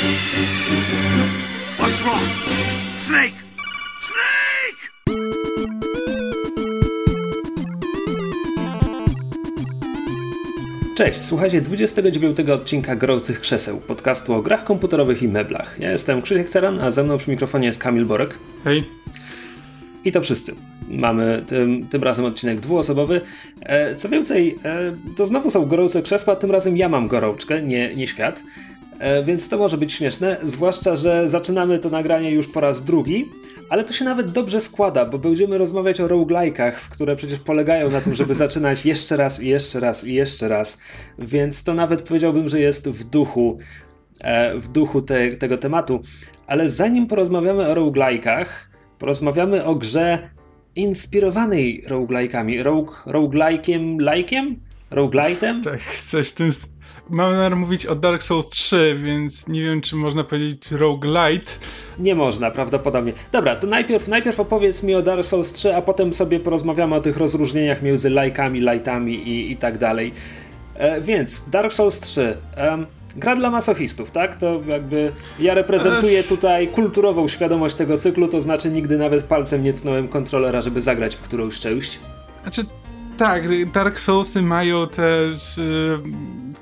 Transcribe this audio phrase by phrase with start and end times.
[0.00, 2.24] What's wrong?
[2.96, 3.36] Snake!
[4.00, 4.90] Snake!
[10.94, 15.76] Cześć, słuchajcie 29 odcinka Gorących Krzeseł, podcastu o grach komputerowych i meblach.
[15.78, 18.38] Ja jestem Krzysiek Ceran, a ze mną przy mikrofonie jest Kamil Borek.
[18.64, 18.84] Hej.
[20.04, 20.54] I to wszyscy.
[20.88, 23.20] Mamy tym, tym razem odcinek dwuosobowy.
[23.62, 27.94] E, co więcej, e, to znowu są gorące krzesła, tym razem ja mam gorączkę, nie,
[27.94, 28.42] nie świat.
[29.00, 33.28] E, więc to może być śmieszne, zwłaszcza, że zaczynamy to nagranie już po raz drugi,
[33.68, 38.00] ale to się nawet dobrze składa, bo będziemy rozmawiać o roguelike'ach, które przecież polegają na
[38.00, 40.80] tym, żeby zaczynać jeszcze raz i jeszcze raz i jeszcze raz,
[41.18, 43.58] więc to nawet powiedziałbym, że jest w duchu
[44.20, 46.00] e, w duchu te, tego tematu.
[46.46, 48.46] Ale zanim porozmawiamy o roguelike'ach,
[48.98, 50.30] porozmawiamy o grze
[50.76, 52.62] inspirowanej roguelike'ami.
[52.62, 54.54] Rogue, roguelike'iem, like'iem?
[54.90, 55.64] Roguelite'em?
[55.64, 55.80] Tak,
[56.10, 56.50] coś w tym...
[57.10, 61.52] Mam namiar mówić o Dark Souls 3, więc nie wiem, czy można powiedzieć roguelite.
[61.98, 63.12] Nie można, prawdopodobnie.
[63.32, 67.00] Dobra, to najpierw, najpierw opowiedz mi o Dark Souls 3, a potem sobie porozmawiamy o
[67.00, 70.12] tych rozróżnieniach między lajkami, lightami i, i tak dalej.
[70.74, 72.36] E, więc, Dark Souls 3.
[72.70, 74.36] Um, gra dla masochistów, tak?
[74.36, 79.72] To jakby ja reprezentuję tutaj kulturową świadomość tego cyklu, to znaczy nigdy nawet palcem nie
[79.72, 82.00] tnąłem kontrolera, żeby zagrać w którąś część.
[82.42, 82.64] Znaczy,
[83.20, 85.98] tak, Dark Soulsy mają też y,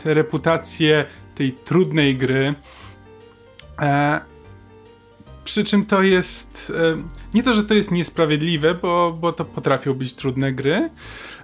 [0.02, 2.54] tę reputację tej trudnej gry.
[3.80, 4.20] E,
[5.44, 6.72] przy czym to jest.
[6.76, 7.02] E,
[7.34, 10.90] nie to, że to jest niesprawiedliwe, bo, bo to potrafią być trudne gry,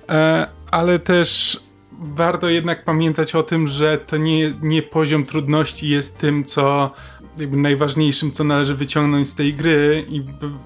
[0.08, 1.60] e, ale też
[1.92, 6.90] warto jednak pamiętać o tym, że to nie, nie poziom trudności jest tym, co
[7.38, 10.22] jakby najważniejszym, co należy wyciągnąć z tej gry i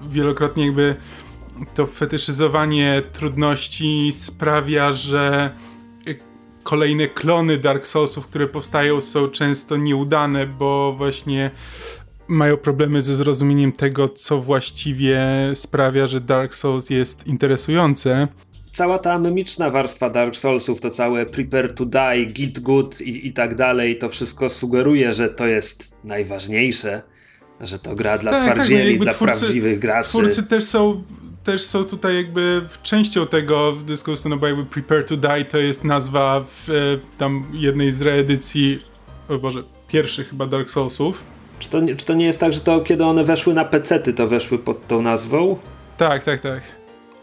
[0.09, 0.95] wielokrotnie jakby
[1.73, 5.51] to fetyszyzowanie trudności sprawia, że
[6.63, 11.51] kolejne klony Dark Soulsów, które powstają, są często nieudane, bo właśnie
[12.27, 15.19] mają problemy ze zrozumieniem tego, co właściwie
[15.53, 18.27] sprawia, że Dark Souls jest interesujące.
[18.71, 23.33] Cała ta memiczna warstwa Dark Soulsów, to całe Prepare to Die, Git Good i, i
[23.33, 27.01] tak dalej, to wszystko sugeruje, że to jest najważniejsze,
[27.61, 30.09] że to gra dla tak, tak twardzieli, tak, dla twórcy, prawdziwych graczy.
[30.09, 31.03] Twórcy też są
[31.43, 35.83] też są tutaj jakby częścią tego dyskursu, no bo jakby Prepare to Die to jest
[35.83, 36.73] nazwa w e,
[37.17, 38.83] tam jednej z reedycji,
[39.29, 41.23] o Boże, pierwszych chyba Dark Soulsów.
[41.59, 44.13] Czy to, nie, czy to nie jest tak, że to kiedy one weszły na pecety,
[44.13, 45.57] to weszły pod tą nazwą?
[45.97, 46.61] Tak, tak, tak.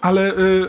[0.00, 0.66] Ale y,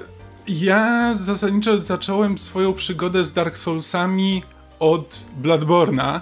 [0.48, 4.44] ja zasadniczo zacząłem swoją przygodę z Dark Soulsami
[4.80, 6.22] od Bloodborna,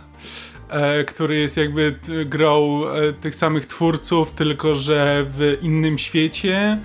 [0.70, 6.80] e, który jest jakby grą e, tych samych twórców, tylko że w innym świecie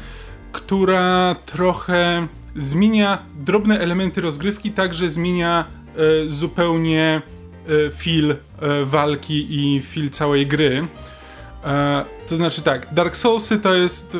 [0.52, 5.64] która trochę zmienia drobne elementy rozgrywki, także zmienia
[5.96, 7.22] e, zupełnie
[7.86, 8.36] e, feel e,
[8.84, 10.86] walki i feel całej gry.
[11.64, 14.16] E, to znaczy tak, Dark Soulsy to jest,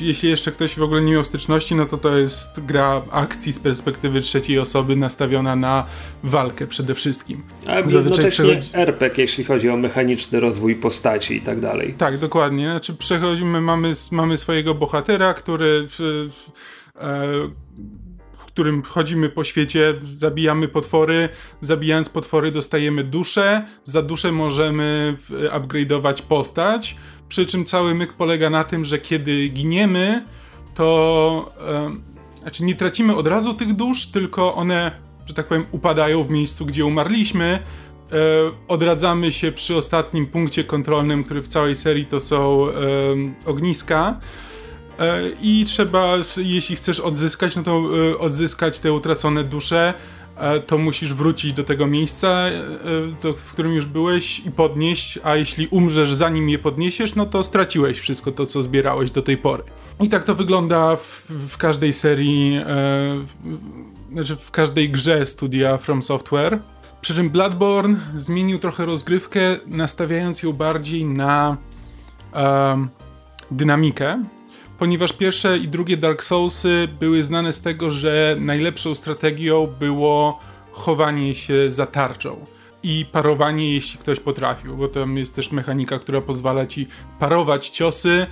[0.00, 3.58] jeśli jeszcze ktoś w ogóle nie miał styczności, no to to jest gra akcji z
[3.58, 5.86] perspektywy trzeciej osoby nastawiona na
[6.22, 7.42] walkę przede wszystkim.
[7.66, 8.70] A jednocześnie przechodzi...
[8.72, 11.94] RPG, jeśli chodzi o mechaniczny rozwój postaci i tak dalej.
[11.98, 12.70] Tak, dokładnie.
[12.70, 16.50] Znaczy przechodzimy, mamy, mamy swojego bohatera, który w, w,
[17.00, 17.28] e,
[18.58, 21.28] którym chodzimy po świecie, zabijamy potwory,
[21.60, 26.96] zabijając potwory dostajemy duszę, za duszę możemy upgrade'ować postać,
[27.28, 30.24] przy czym cały myk polega na tym, że kiedy giniemy,
[30.74, 31.90] to e,
[32.40, 34.90] znaczy nie tracimy od razu tych dusz, tylko one,
[35.26, 37.58] że tak powiem, upadają w miejscu, gdzie umarliśmy, e,
[38.68, 42.66] odradzamy się przy ostatnim punkcie kontrolnym, który w całej serii to są
[43.46, 44.20] ogniska
[45.42, 47.82] I trzeba, jeśli chcesz odzyskać, no to
[48.12, 49.94] e, odzyskać te utracone dusze,
[50.36, 52.44] e, to musisz wrócić do tego miejsca,
[53.36, 57.98] w którym już byłeś i podnieść, a jeśli umrzesz zanim je podniesiesz, no to straciłeś
[57.98, 59.62] wszystko to, co zbierałeś do tej pory.
[60.00, 62.60] I tak to wygląda w, w każdej serii,
[64.12, 66.58] znaczy w każdej grze studia From Software.
[67.00, 71.56] Przy czym Bloodborne zmienił trochę rozgrywkę, nastawiając ją bardziej na
[73.50, 74.22] dynamikę,
[74.78, 80.40] ponieważ pierwsze i drugie Dark Soulsy były znane z tego, że najlepszą strategią było
[80.72, 82.46] chowanie się za tarczą
[82.82, 86.88] i parowanie, jeśli ktoś potrafił, bo tam jest też mechanika, która pozwala ci
[87.18, 88.26] parować ciosy,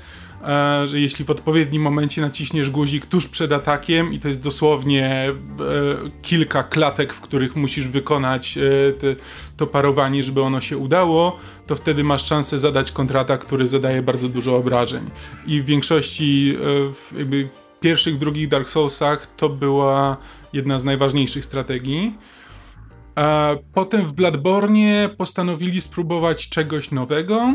[0.87, 5.35] że jeśli w odpowiednim momencie naciśniesz guzik tuż przed atakiem i to jest dosłownie e,
[6.23, 9.07] kilka klatek, w których musisz wykonać e, te,
[9.57, 14.29] to parowanie, żeby ono się udało, to wtedy masz szansę zadać kontratak, który zadaje bardzo
[14.29, 15.11] dużo obrażeń.
[15.47, 20.17] I w większości w, w pierwszych, drugich Dark Soulsach to była
[20.53, 22.15] jedna z najważniejszych strategii.
[23.19, 27.55] E, potem w Bladbornie postanowili spróbować czegoś nowego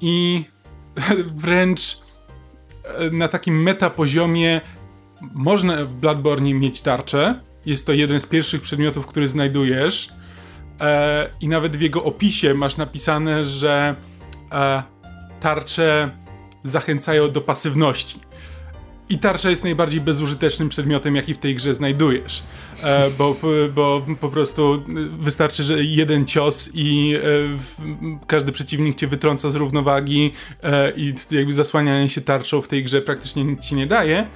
[0.00, 0.44] i
[1.42, 1.98] wręcz
[2.84, 4.60] e, na takim metapoziomie
[5.34, 7.40] można w Bladbornie mieć tarczę.
[7.66, 10.12] Jest to jeden z pierwszych przedmiotów, który znajdujesz.
[10.80, 13.94] E, I nawet w jego opisie masz napisane, że
[14.52, 14.82] e,
[15.40, 16.10] tarcze
[16.62, 18.20] zachęcają do pasywności.
[19.08, 22.42] I tarcza jest najbardziej bezużytecznym przedmiotem, jaki w tej grze znajdujesz.
[22.82, 23.36] E, bo,
[23.74, 24.82] bo po prostu
[25.18, 31.52] wystarczy, że jeden cios i e, każdy przeciwnik cię wytrąca z równowagi e, i jakby
[31.52, 34.26] zasłanianie się tarczą w tej grze praktycznie nic ci nie daje.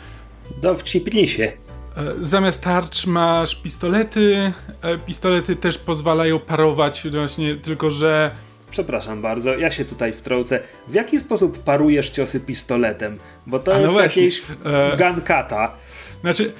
[0.62, 1.52] Dowcipnij się.
[1.96, 4.52] E, zamiast tarcz masz pistolety.
[4.82, 8.30] E, pistolety też pozwalają parować, właśnie tylko że
[8.70, 10.60] Przepraszam bardzo, ja się tutaj wtrącę.
[10.88, 13.18] W jaki sposób parujesz ciosy pistoletem?
[13.46, 15.74] Bo to no jest właśnie, jakieś e, gankata.
[16.20, 16.52] Znaczy,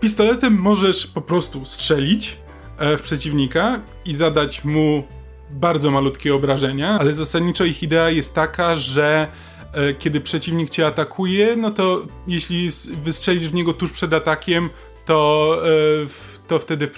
[0.00, 2.36] pistoletem możesz po prostu strzelić
[2.78, 5.02] e, w przeciwnika i zadać mu
[5.50, 9.28] bardzo malutkie obrażenia, ale zasadniczo ich idea jest taka, że
[9.74, 12.70] e, kiedy przeciwnik cię atakuje, no to jeśli
[13.02, 14.70] wystrzelisz w niego tuż przed atakiem,
[15.04, 16.88] to, e, to wtedy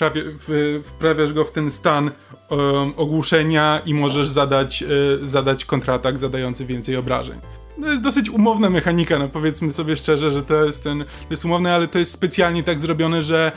[0.82, 2.11] wprawiasz go w ten stan
[2.50, 4.87] em, ogłuszenia i możesz zadać, e,
[5.26, 7.40] zadać kontratak zadający więcej obrażeń.
[7.81, 11.44] To jest dosyć umowna mechanika, no powiedzmy sobie szczerze, że to jest ten, to jest
[11.44, 13.52] umowne, ale to jest specjalnie tak zrobione, że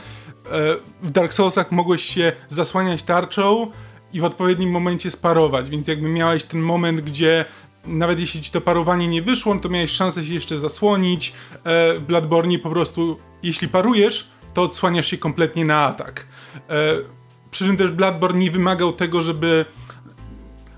[0.46, 3.70] e, w Dark Soulsach mogłeś się zasłaniać tarczą
[4.12, 7.44] i w odpowiednim momencie sparować, więc jakby miałeś ten moment, gdzie
[7.84, 11.32] nawet jeśli ci to parowanie nie wyszło, to miałeś szansę się jeszcze zasłonić.
[11.64, 16.26] E, w Bloodborne po prostu, jeśli parujesz, to odsłaniasz się kompletnie na atak.
[16.70, 17.19] E,
[17.50, 19.64] przy czym też Bloodborne nie wymagał tego, żeby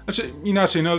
[0.04, 0.90] znaczy, inaczej, no,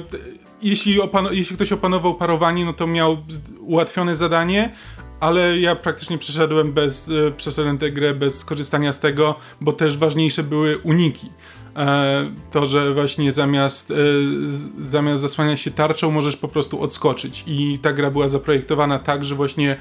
[0.61, 0.99] jeśli,
[1.31, 3.17] jeśli ktoś opanował parowanie, no to miał
[3.59, 4.73] ułatwione zadanie,
[5.19, 9.97] ale ja praktycznie przeszedłem bez, e, przeszedłem tę grę bez skorzystania z tego, bo też
[9.97, 11.29] ważniejsze były uniki.
[11.77, 13.95] E, to, że właśnie zamiast, e,
[14.85, 17.43] zamiast zasłaniać się tarczą, możesz po prostu odskoczyć.
[17.47, 19.75] I ta gra była zaprojektowana tak, że właśnie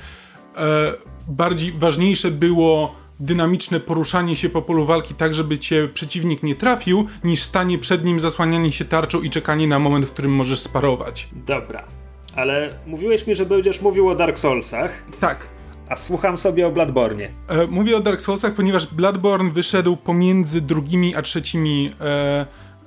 [1.29, 7.07] bardziej ważniejsze było dynamiczne poruszanie się po polu walki tak, żeby cię przeciwnik nie trafił,
[7.25, 11.29] niż stanie przed nim, zasłanianie się tarczą i czekanie na moment, w którym możesz sparować.
[11.47, 11.85] Dobra.
[12.37, 15.47] Ale mówiłeś mi, że będziesz mówił o Dark Soulsach, Tak.
[15.89, 17.31] a słucham sobie o Bladbornie.
[17.49, 22.47] E, mówię o Dark Soulsach, ponieważ Bloodborne wyszedł pomiędzy drugimi a trzecimi e,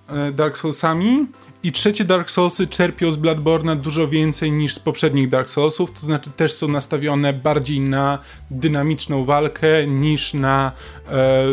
[0.10, 1.28] e, Dark Soulsami
[1.66, 6.00] i trzecie Dark Soulsy czerpią z Bloodborne'a dużo więcej niż z poprzednich Dark Soulsów, to
[6.00, 8.20] znaczy też są nastawione bardziej na
[8.52, 10.72] dynamiczną walkę niż na,
[11.08, 11.46] e,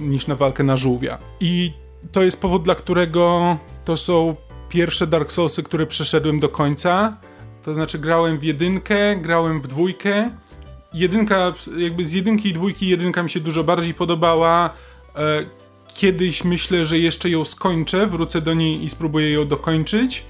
[0.00, 1.18] niż na walkę na żółwia.
[1.40, 1.72] I
[2.12, 4.36] to jest powód, dla którego to są
[4.68, 7.16] pierwsze Dark Soulsy, które przeszedłem do końca.
[7.62, 10.30] To znaczy grałem w jedynkę, grałem w dwójkę,
[10.94, 14.70] jedynka, jakby z jedynki i dwójki jedynka mi się dużo bardziej podobała.
[15.16, 15.59] E,
[15.94, 20.24] Kiedyś myślę, że jeszcze ją skończę, wrócę do niej i spróbuję ją dokończyć.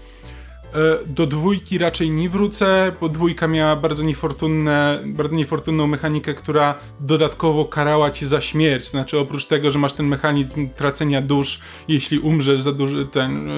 [0.75, 6.75] E, Do dwójki raczej nie wrócę, bo dwójka miała bardzo, niefortunne, bardzo niefortunną mechanikę, która
[7.01, 8.85] dodatkowo karała cię za śmierć.
[8.91, 13.53] Znaczy, oprócz tego, że masz ten mechanizm tracenia dusz, jeśli umrzesz za duży, ten, e,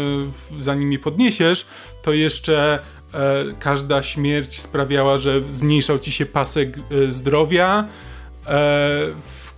[0.59, 1.67] zanim je podniesiesz,
[2.03, 2.79] to jeszcze
[3.15, 7.89] e, każda śmierć sprawiała, że zmniejszał ci się pasek e, zdrowia,
[8.47, 9.01] e,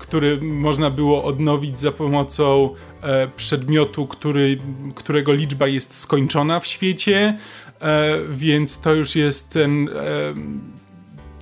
[0.04, 4.58] który można było odnowić za pomocą e, przedmiotu, który,
[4.94, 7.38] którego liczba jest skończona w świecie,
[7.80, 9.92] e, więc to już jest ten, e,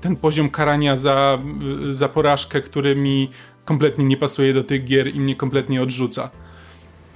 [0.01, 1.39] ten poziom karania za,
[1.91, 3.31] za porażkę, który mi
[3.65, 6.31] kompletnie nie pasuje do tych gier i mnie kompletnie odrzuca.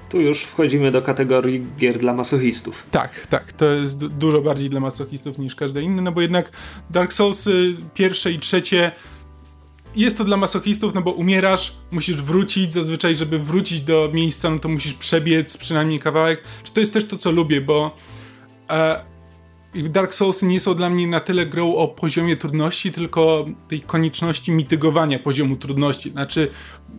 [0.08, 2.86] Tu już wchodzimy do kategorii gier dla masochistów.
[2.90, 6.50] Tak, tak, to jest du- dużo bardziej dla masochistów niż każde inne, no bo jednak
[6.90, 8.92] Dark Soulsy pierwsze i trzecie
[9.96, 14.58] jest to dla masochistów, no bo umierasz, musisz wrócić, zazwyczaj żeby wrócić do miejsca, no
[14.58, 16.42] to musisz przebiec przynajmniej kawałek.
[16.64, 17.96] Czy to jest też to, co lubię, bo
[18.70, 19.04] e,
[19.74, 24.52] Dark Soulsy nie są dla mnie na tyle grą o poziomie trudności, tylko tej konieczności
[24.52, 26.10] mitygowania poziomu trudności.
[26.10, 26.48] Znaczy,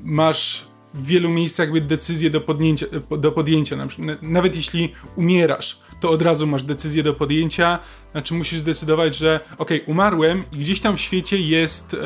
[0.04, 2.86] masz w wielu miejscach jakby decyzję do, podjęcia,
[3.20, 3.76] do podjęcia.
[4.22, 7.80] Nawet jeśli umierasz, to od razu masz decyzję do podjęcia.
[8.12, 11.98] Znaczy, musisz zdecydować, że okej, umarłem i gdzieś tam w świecie jest, e,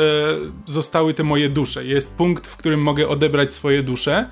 [0.65, 1.86] zostały te moje dusze.
[1.86, 4.29] Jest punkt, w którym mogę odebrać swoje dusze.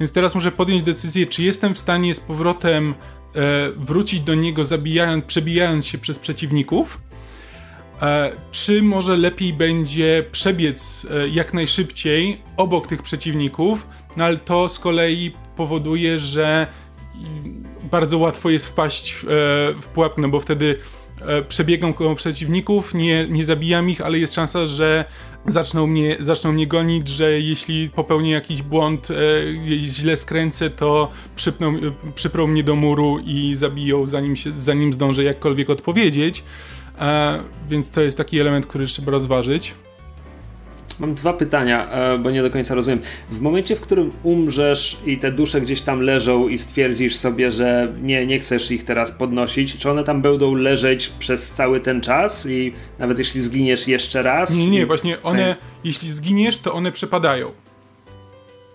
[0.00, 2.94] Więc teraz muszę podjąć decyzję, czy jestem w stanie z powrotem
[3.36, 7.00] e, wrócić do niego, zabijając, przebijając się przez przeciwników,
[8.02, 14.68] e, czy może lepiej będzie przebiec e, jak najszybciej obok tych przeciwników, no ale to
[14.68, 16.66] z kolei powoduje, że
[17.90, 19.28] bardzo łatwo jest wpaść w, e,
[19.82, 20.78] w pułapkę, no bo wtedy
[21.20, 25.04] e, przebiegam koło przeciwników, nie, nie zabijam ich, ale jest szansa, że
[25.46, 29.14] zaczną mnie, zaczną mnie gonić, że jeśli popełnię jakiś błąd, e,
[29.78, 31.76] źle skręcę, to przypną,
[32.14, 36.44] przyprą mnie do muru i zabiją, zanim, się, zanim zdążę jakkolwiek odpowiedzieć.
[36.98, 37.38] E,
[37.70, 39.74] więc to jest taki element, który trzeba rozważyć.
[41.02, 43.00] Mam dwa pytania, e, bo nie do końca rozumiem.
[43.30, 47.92] W momencie, w którym umrzesz i te dusze gdzieś tam leżą i stwierdzisz sobie, że
[48.02, 52.46] nie, nie chcesz ich teraz podnosić, czy one tam będą leżeć przez cały ten czas
[52.46, 54.56] i nawet jeśli zginiesz jeszcze raz?
[54.56, 57.50] Nie, nie, właśnie one, jeśli zginiesz, to one przepadają.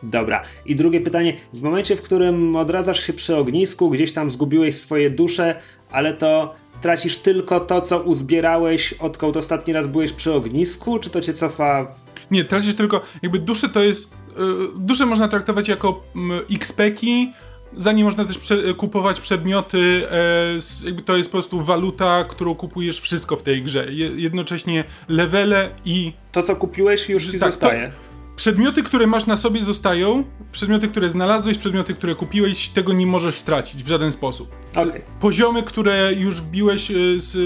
[0.03, 0.43] Dobra.
[0.65, 1.34] I drugie pytanie.
[1.53, 5.55] W momencie, w którym odradzasz się przy ognisku, gdzieś tam zgubiłeś swoje dusze,
[5.91, 11.22] ale to tracisz tylko to, co uzbierałeś, odkąd ostatni raz byłeś przy ognisku, czy to
[11.22, 11.96] cię cofa
[12.31, 14.43] nie, tracisz tylko, jakby dusze to jest, yy,
[14.75, 17.34] dusze można traktować jako yy, XP-ki,
[17.74, 22.55] za nie można też prze kupować przedmioty, e, jakby to jest po prostu waluta, którą
[22.55, 23.88] kupujesz wszystko w tej grze.
[23.89, 26.13] Je jednocześnie levele i...
[26.31, 27.91] To, co kupiłeś już ci tak, zostaje.
[28.36, 33.36] Przedmioty, które masz na sobie zostają, przedmioty, które znalazłeś, przedmioty, które kupiłeś, tego nie możesz
[33.36, 34.55] stracić w żaden sposób.
[34.72, 35.01] Okay.
[35.19, 37.38] Poziomy, które już wbiłeś, e, z,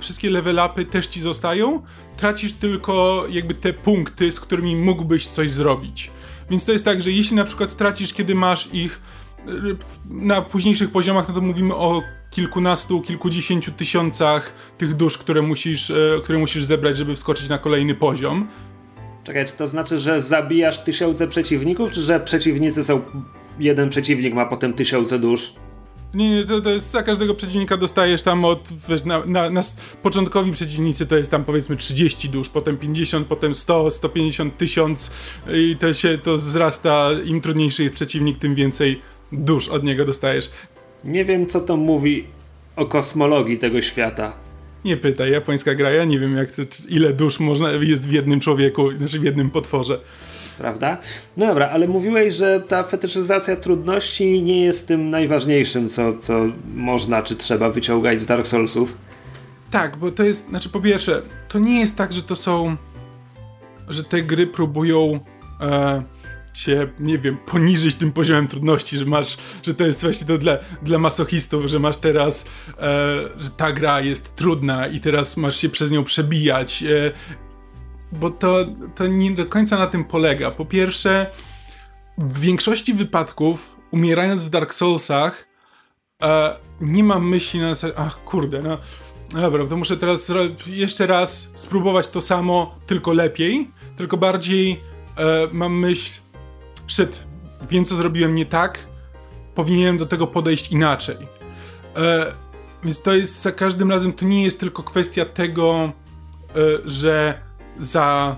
[0.00, 1.82] wszystkie level upy też ci zostają,
[2.18, 6.10] tracisz tylko jakby te punkty, z którymi mógłbyś coś zrobić.
[6.50, 9.00] Więc to jest tak, że jeśli na przykład stracisz, kiedy masz ich
[9.46, 9.50] e,
[10.10, 15.94] na późniejszych poziomach, no to mówimy o kilkunastu, kilkudziesięciu tysiącach tych dusz, które musisz, e,
[16.24, 18.48] które musisz zebrać, żeby wskoczyć na kolejny poziom.
[19.24, 23.02] Czekaj, czy to znaczy, że zabijasz tysiące przeciwników, czy że przeciwnicy są.
[23.58, 25.52] Jeden przeciwnik ma potem tysiące dusz?
[26.14, 28.68] Nie, nie, to, to jest za każdego przeciwnika dostajesz tam od.
[29.04, 29.60] Na, na, na,
[30.02, 35.10] początkowi przeciwnicy to jest tam powiedzmy 30 dusz, potem 50, potem 100, 150, 1000
[35.54, 37.10] i to się to wzrasta.
[37.24, 40.50] Im trudniejszy jest przeciwnik, tym więcej dusz od niego dostajesz.
[41.04, 42.26] Nie wiem, co to mówi
[42.76, 44.32] o kosmologii tego świata.
[44.84, 48.40] Nie pytaj, japońska gra, ja nie wiem jak to, ile dusz można, jest w jednym
[48.40, 50.00] człowieku, znaczy w jednym potworze.
[50.58, 50.98] Prawda?
[51.36, 57.22] No dobra, ale mówiłeś, że ta fetyszyzacja trudności nie jest tym najważniejszym, co, co można
[57.22, 58.96] czy trzeba wyciągać z Dark Soulsów.
[59.70, 62.76] Tak, bo to jest, znaczy po pierwsze, to nie jest tak, że to są,
[63.88, 65.20] że te gry próbują
[65.60, 66.02] e,
[66.52, 70.58] cię, nie wiem, poniżyć tym poziomem trudności, że masz, że to jest właśnie to dla,
[70.82, 72.80] dla masochistów, że masz teraz, e,
[73.38, 77.12] że ta gra jest trudna i teraz masz się przez nią przebijać, e,
[78.12, 78.56] bo to,
[78.94, 80.50] to nie do końca na tym polega.
[80.50, 81.30] Po pierwsze,
[82.18, 85.48] w większości wypadków, umierając w Dark Soulsach,
[86.22, 88.78] e, nie mam myśli na zasadzie, ach kurde, no,
[89.34, 90.32] no dobra, to muszę teraz
[90.66, 94.80] jeszcze raz spróbować to samo, tylko lepiej, tylko bardziej
[95.16, 96.20] e, mam myśl,
[96.88, 97.26] shit,
[97.70, 98.78] wiem co zrobiłem nie tak,
[99.54, 101.16] powinienem do tego podejść inaczej.
[101.96, 102.26] E,
[102.84, 107.40] więc to jest za każdym razem, to nie jest tylko kwestia tego, e, że
[107.78, 108.36] za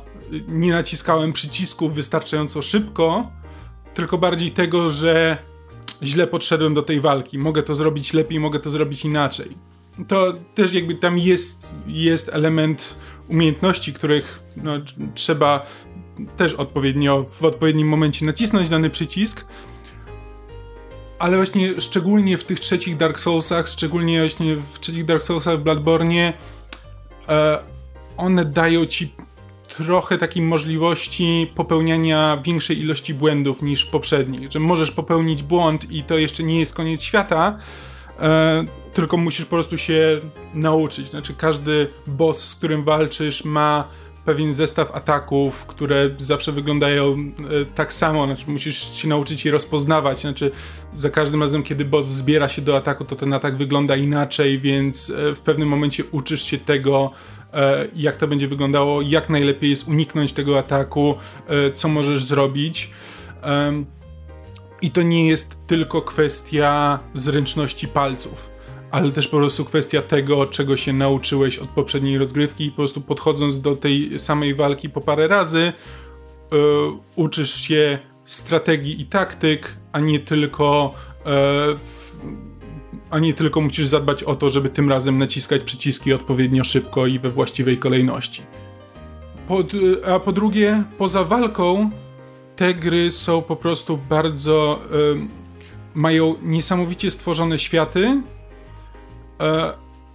[0.48, 3.30] nie naciskałem przycisków wystarczająco szybko,
[3.94, 5.36] tylko bardziej tego, że
[6.02, 7.38] źle podszedłem do tej walki.
[7.38, 9.56] Mogę to zrobić lepiej, mogę to zrobić inaczej.
[10.08, 14.72] To też jakby tam jest, jest element umiejętności, których no,
[15.14, 15.66] trzeba
[16.36, 19.44] też odpowiednio w odpowiednim momencie nacisnąć dany przycisk.
[21.18, 25.62] Ale właśnie szczególnie w tych trzecich Dark Soulsach, szczególnie właśnie w trzecich Dark Soulsach w
[25.62, 26.32] Bloodborne,
[27.28, 27.58] e,
[28.16, 29.14] one dają ci
[29.76, 36.18] trochę takiej możliwości popełniania większej ilości błędów niż poprzednich, że możesz popełnić błąd i to
[36.18, 37.58] jeszcze nie jest koniec świata,
[38.20, 40.20] e, tylko musisz po prostu się
[40.54, 41.10] nauczyć.
[41.10, 43.88] Znaczy każdy boss, z którym walczysz ma
[44.24, 50.20] pewien zestaw ataków, które zawsze wyglądają e, tak samo, znaczy musisz się nauczyć je rozpoznawać,
[50.20, 50.50] znaczy
[50.94, 55.10] za każdym razem, kiedy boss zbiera się do ataku, to ten atak wygląda inaczej, więc
[55.10, 57.10] e, w pewnym momencie uczysz się tego,
[57.52, 61.14] e, jak to będzie wyglądało, jak najlepiej jest uniknąć tego ataku,
[61.74, 62.90] co możesz zrobić.
[64.82, 68.49] I to nie jest tylko kwestia zręczności palców
[68.90, 73.00] ale też po prostu kwestia tego, czego się nauczyłeś od poprzedniej rozgrywki i po prostu
[73.00, 75.72] podchodząc do tej samej walki po parę razy,
[76.52, 76.58] yy,
[77.16, 80.94] uczysz się strategii i taktyk, a nie tylko
[81.26, 81.32] yy,
[83.10, 87.18] a nie tylko musisz zadbać o to, żeby tym razem naciskać przyciski odpowiednio szybko i
[87.18, 88.42] we właściwej kolejności.
[89.48, 89.72] Pod,
[90.06, 91.90] a po drugie, poza walką,
[92.56, 94.80] te gry są po prostu bardzo.
[95.94, 98.39] Mają niesamowicie stworzone światy, E,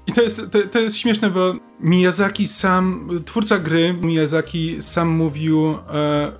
[0.07, 5.71] I to jest, to, to, jest śmieszne, bo Miyazaki sam, twórca gry, Miyazaki sam mówił
[5.71, 6.31] e,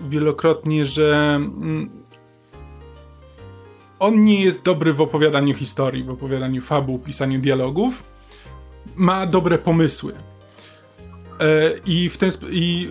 [0.00, 1.90] wielokrotnie, że mm,
[3.98, 8.02] on nie jest dobry w opowiadaniu historii, w opowiadaniu fabuł, pisaniu dialogów.
[8.96, 10.12] Ma dobre pomysły.
[11.40, 12.88] E, I w ten i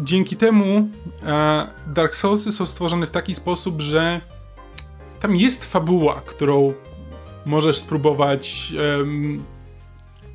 [0.00, 0.88] dzięki temu
[1.22, 4.20] e, Dark Soulsy są stworzone w taki sposób, że
[5.20, 6.74] tam jest fabuła, którą
[7.44, 9.44] możesz spróbować um,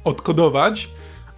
[0.04, 0.90] odkodować,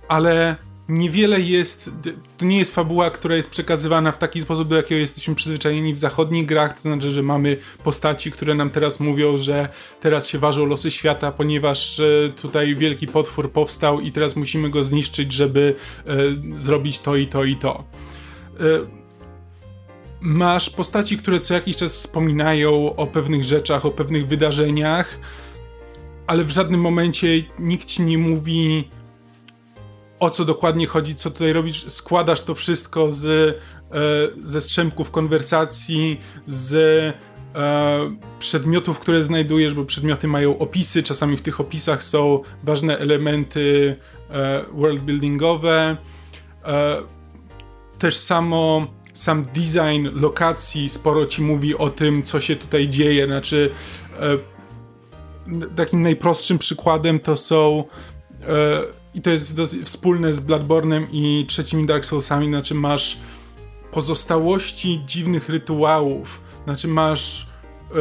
[0.08, 0.56] ale
[0.92, 1.90] niewiele jest,
[2.38, 5.98] to nie jest fabuła, która jest przekazywana w taki sposób, do jakiego jesteśmy przyzwyczajeni w
[5.98, 9.70] zachodnich grach, to znaczy, że mamy postaci, które nam teraz mówią, że
[10.02, 14.84] teraz się ważą losy świata, ponieważ e, tutaj wielki potwór powstał i teraz musimy go
[14.84, 15.76] zniszczyć, żeby
[16.06, 16.14] e,
[16.58, 17.84] zrobić to i to i to.
[18.60, 18.64] E,
[20.22, 25.20] masz postaci, które co jakiś czas wspominają o pewnych rzeczach, o pewnych wydarzeniach,
[26.28, 28.88] ale w żadnym momencie nikt ci nie mówi
[30.22, 31.86] o co dokładnie chodzi, co tutaj robisz.
[31.88, 33.54] Składasz to wszystko z, e,
[34.44, 37.14] ze strzępków konwersacji, z e,
[38.40, 43.96] przedmiotów, które znajdujesz, bo przedmioty mają opisy, czasami w tych opisach są ważne elementy
[44.30, 45.98] e, worldbuildingowe.
[48.00, 53.26] Też samo sam design lokacji sporo ci mówi o tym, co się tutaj dzieje.
[53.26, 53.72] Znaczy,
[55.76, 57.84] takim najprostszym przykładem to są
[58.48, 58.82] e,
[59.14, 63.20] i to jest wspólne z Bloodborne'em i trzecimi Dark Soulsami, znaczy masz
[63.92, 67.50] pozostałości dziwnych rytuałów, znaczy masz
[67.92, 67.96] e,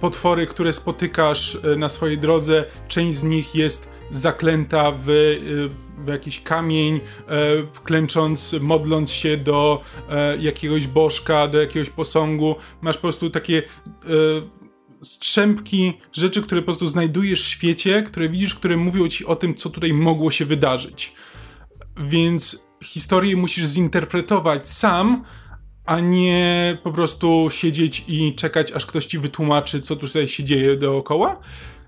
[0.00, 5.06] potwory, które spotykasz e, na swojej drodze, część z nich jest zaklęta w,
[5.98, 7.00] w jakiś kamień,
[7.84, 9.80] klęcząc, modląc się do
[10.40, 12.56] jakiegoś bożka, do jakiegoś posągu.
[12.80, 13.62] Masz po prostu takie
[15.02, 19.54] strzępki rzeczy, które po prostu znajdujesz w świecie, które widzisz, które mówią ci o tym,
[19.54, 21.12] co tutaj mogło się wydarzyć.
[21.96, 25.24] Więc historię musisz zinterpretować sam,
[25.86, 30.76] a nie po prostu siedzieć i czekać, aż ktoś ci wytłumaczy, co tutaj się dzieje
[30.76, 31.40] dookoła.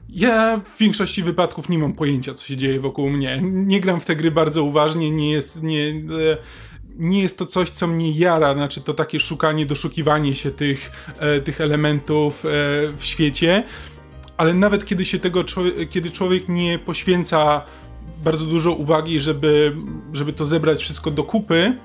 [0.08, 3.40] Ja w większości wypadków nie mam pojęcia, co się dzieje wokół mnie.
[3.42, 5.94] Nie gram w te gry bardzo uważnie, nie jest, nie,
[6.98, 11.40] nie jest to coś, co mnie jara, znaczy to takie szukanie, doszukiwanie się tych, e,
[11.40, 12.48] tych elementów e,
[12.96, 13.64] w świecie,
[14.36, 15.44] ale nawet kiedy się tego,
[15.90, 17.62] kiedy człowiek nie poświęca
[18.24, 19.76] bardzo dużo uwagi, żeby,
[20.12, 21.78] żeby to zebrać wszystko do kupy,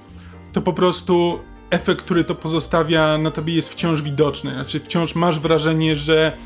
[0.53, 4.51] to po prostu efekt, który to pozostawia na tobie jest wciąż widoczny.
[4.51, 6.37] Znaczy wciąż masz wrażenie, że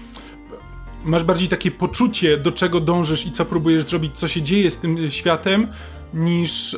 [1.03, 4.77] masz bardziej takie poczucie, do czego dążysz i co próbujesz zrobić, co się dzieje z
[4.77, 5.67] tym światem,
[6.13, 6.77] niż e,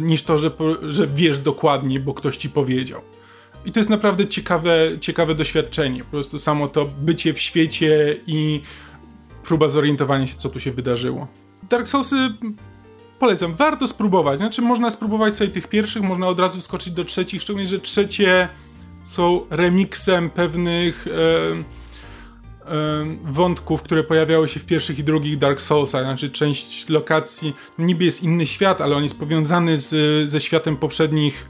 [0.00, 0.50] niż to, że,
[0.88, 3.00] że wiesz dokładnie, bo ktoś ci powiedział.
[3.64, 6.04] I to jest naprawdę ciekawe, ciekawe doświadczenie.
[6.04, 8.60] Po prostu samo to bycie w świecie i
[9.44, 11.28] próba zorientowania się, co tu się wydarzyło.
[11.70, 12.16] Dark Soulsy
[13.18, 14.38] polecam, warto spróbować.
[14.38, 18.48] Znaczy, można spróbować sobie tych pierwszych, można od razu wskoczyć do trzecich, szczególnie, że trzecie
[19.04, 21.06] są remiksem pewnych.
[21.06, 21.79] E,
[23.24, 28.22] wątków, które pojawiały się w pierwszych i drugich Dark Soulsach, znaczy część lokacji, niby jest
[28.22, 29.90] inny świat, ale on jest powiązany z,
[30.30, 31.46] ze światem poprzednich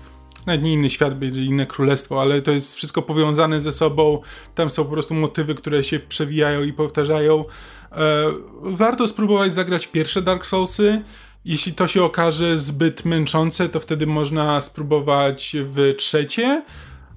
[0.46, 4.20] nawet nie inny świat, inne królestwo, ale to jest wszystko powiązane ze sobą.
[4.54, 7.44] Tam są po prostu motywy, które się przewijają i powtarzają.
[7.92, 8.24] E,
[8.62, 11.02] warto spróbować zagrać pierwsze Dark Soulsy.
[11.44, 16.62] Jeśli to się okaże zbyt męczące, to wtedy można spróbować w trzecie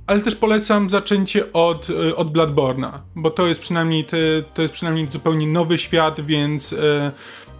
[0.08, 4.18] ale też polecam zaczęcie od, e, od Bloodborne'a, bo to jest przynajmniej te,
[4.54, 7.12] to jest przynajmniej zupełnie nowy świat, więc e,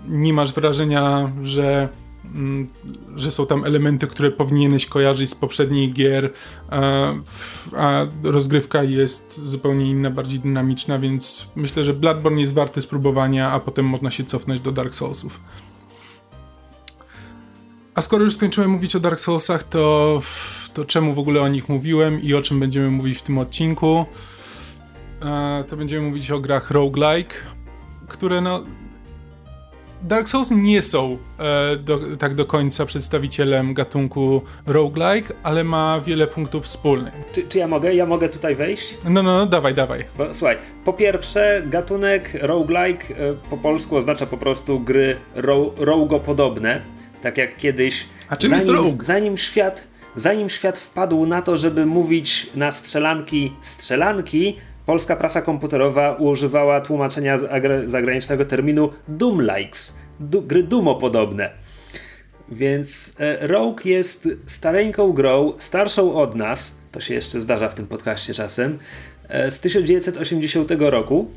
[0.08, 1.90] nie masz wrażenia, że,
[2.36, 2.68] mm,
[3.16, 6.34] że są tam elementy, które powinieneś kojarzyć z poprzednich gier,
[7.78, 13.60] a rozgrywka jest zupełnie inna, bardziej dynamiczna, więc myślę, że Bloodborne jest warty spróbowania, a
[13.60, 15.40] potem można się cofnąć do Dark Soulsów.
[17.96, 20.22] A skoro już skończyłem mówić o Dark Soulsach, to
[20.74, 24.06] to czemu w ogóle o nich mówiłem i o czym będziemy mówić w tym odcinku.
[25.26, 27.36] E, to będziemy mówić o grach roguelike,
[28.08, 28.64] które no...
[30.02, 36.28] Dark Souls nie są e, do, tak do końca przedstawicielem gatunku roguelike, ale ma wiele
[36.28, 37.14] punktów wspólnych.
[37.34, 37.96] Czy, czy ja mogę?
[37.96, 38.98] Ja mogę tutaj wejść?
[39.04, 40.06] No, no, no dawaj, dawaj.
[40.18, 46.20] Bo, słuchaj, po pierwsze, gatunek roguelike e, po polsku oznacza po prostu gry ro, rogo
[46.20, 46.82] podobne,
[47.22, 48.06] tak jak kiedyś.
[48.30, 48.98] A czym zanim, jest rogue?
[49.04, 56.12] Zanim świat Zanim świat wpadł na to, żeby mówić na strzelanki strzelanki, polska prasa komputerowa
[56.12, 57.38] używała tłumaczenia
[57.84, 61.50] zagranicznego terminu Doom-likes, du gry Dumo podobne.
[62.50, 67.88] Więc e, Rogue jest stareńką grą, starszą od nas, to się jeszcze zdarza w tym
[67.88, 68.80] podcaście czasem,
[69.28, 71.32] e, z 1980 roku,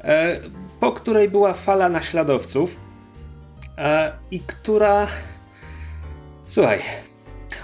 [0.00, 0.40] e,
[0.80, 2.76] po której była fala naśladowców
[4.30, 5.06] i która...
[6.46, 6.80] Słuchaj,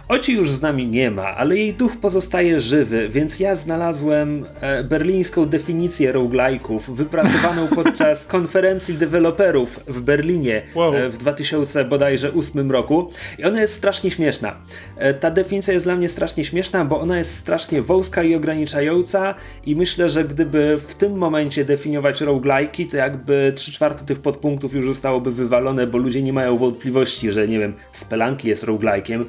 [0.08, 4.84] Oci już z nami nie ma, ale jej duch pozostaje żywy, więc ja znalazłem e,
[4.84, 10.94] berlińską definicję roguelike'ów wypracowaną podczas konferencji deweloperów w Berlinie wow.
[10.94, 14.56] e, w 2000 bodajże 8 roku i ona jest strasznie śmieszna.
[14.96, 19.34] E, ta definicja jest dla mnie strasznie śmieszna, bo ona jest strasznie wąska i ograniczająca
[19.64, 24.74] i myślę, że gdyby w tym momencie definiować roguelike'i, to jakby 3 czwarte tych podpunktów
[24.74, 29.24] już zostałoby wywalone, bo ludzie nie mają wątpliwości, że nie wiem, Spelanki jest roguelike'iem.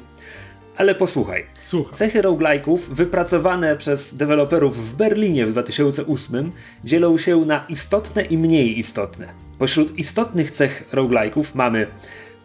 [0.78, 1.46] Ale posłuchaj.
[1.62, 1.94] Słucham.
[1.94, 6.52] Cechy roguelike'ów wypracowane przez deweloperów w Berlinie w 2008
[6.84, 9.28] dzielą się na istotne i mniej istotne.
[9.58, 11.86] Pośród istotnych cech roguelike'ów mamy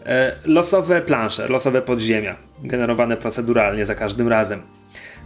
[0.06, 4.62] e, losowe plansze, losowe podziemia, generowane proceduralnie za każdym razem.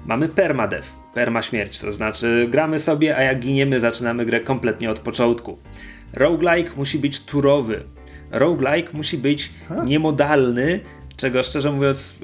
[0.05, 4.99] Mamy permadeath, perma śmierć, to znaczy gramy sobie, a jak giniemy, zaczynamy grę kompletnie od
[4.99, 5.57] początku.
[6.13, 7.83] Roguelike musi być turowy.
[8.31, 9.51] Roguelike musi być
[9.85, 10.79] niemodalny,
[11.17, 12.19] czego szczerze mówiąc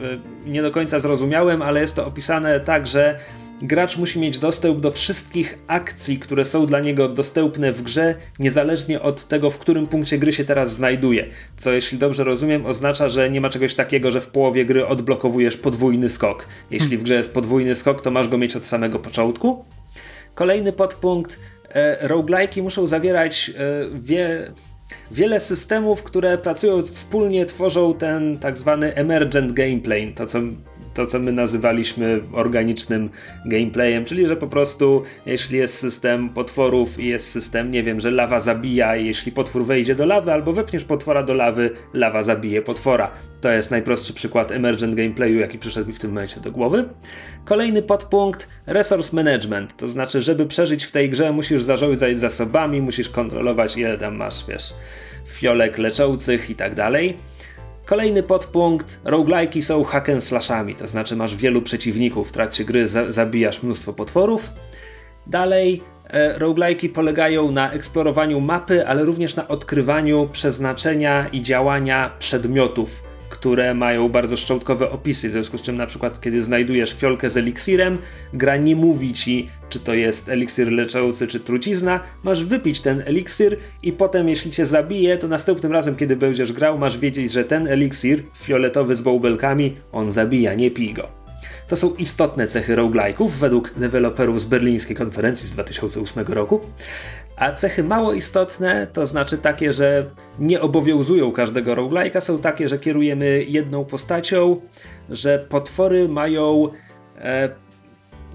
[0.45, 3.19] e, nie do końca zrozumiałem, ale jest to opisane tak, że
[3.61, 9.01] gracz musi mieć dostęp do wszystkich akcji, które są dla niego dostępne w grze, niezależnie
[9.01, 11.29] od tego, w którym punkcie gry się teraz znajduje.
[11.57, 15.57] Co, jeśli dobrze rozumiem, oznacza, że nie ma czegoś takiego, że w połowie gry odblokowujesz
[15.57, 16.47] podwójny skok.
[16.71, 19.65] Jeśli w grze jest podwójny skok, to masz go mieć od samego początku.
[20.35, 21.39] Kolejny podpunkt.
[21.75, 24.51] E, muszą zawierać e, wie,
[25.11, 30.39] wiele systemów, które pracują wspólnie, tworzą ten tak zwany emergent gameplay, to co
[30.93, 33.09] to, co my nazywaliśmy organicznym
[33.45, 38.11] gameplayem, czyli że po prostu jeśli jest system potworów i jest system, nie wiem, że
[38.11, 42.61] lawa zabija i jeśli potwór wejdzie do lawy albo wepniesz potwora do lawy, lawa zabije
[42.61, 43.11] potwora.
[43.41, 46.89] To jest najprostszy przykład emergent gameplayu, jaki przyszedł mi w tym momencie do głowy.
[47.45, 53.09] Kolejny podpunkt resource management, to znaczy, żeby przeżyć w tej grze musisz zarządzać zasobami, musisz
[53.09, 54.73] kontrolować ile tam masz, wiesz,
[55.27, 57.17] fiolek leczących i tak dalej.
[57.85, 62.87] Kolejny podpunkt, roguelike'i są hack and slashami, to znaczy masz wielu przeciwników, w trakcie gry
[62.87, 64.49] za zabijasz mnóstwo potworów.
[65.27, 73.03] Dalej, e, roguelike'i polegają na eksplorowaniu mapy, ale również na odkrywaniu przeznaczenia i działania przedmiotów
[73.43, 77.37] które mają bardzo szczątkowe opisy, w związku z czym na przykład kiedy znajdujesz fiolkę z
[77.37, 77.97] eliksirem,
[78.33, 83.57] gra nie mówi ci, czy to jest eliksir leczący, czy trucizna, masz wypić ten eliksir
[83.81, 87.67] i potem jeśli cię zabije, to następnym razem kiedy będziesz grał, masz wiedzieć, że ten
[87.67, 91.23] eliksir, fioletowy z bąbelkami, on zabija, nie pij go.
[91.67, 96.59] To są istotne cechy roguelike'ów według deweloperów z berlińskiej konferencji z 2008 roku.
[97.43, 100.05] A cechy mało istotne, to znaczy takie, że
[100.39, 104.61] nie obowiązują każdego roguelike'a, są takie, że kierujemy jedną postacią,
[105.09, 106.67] że potwory mają
[107.17, 107.49] e,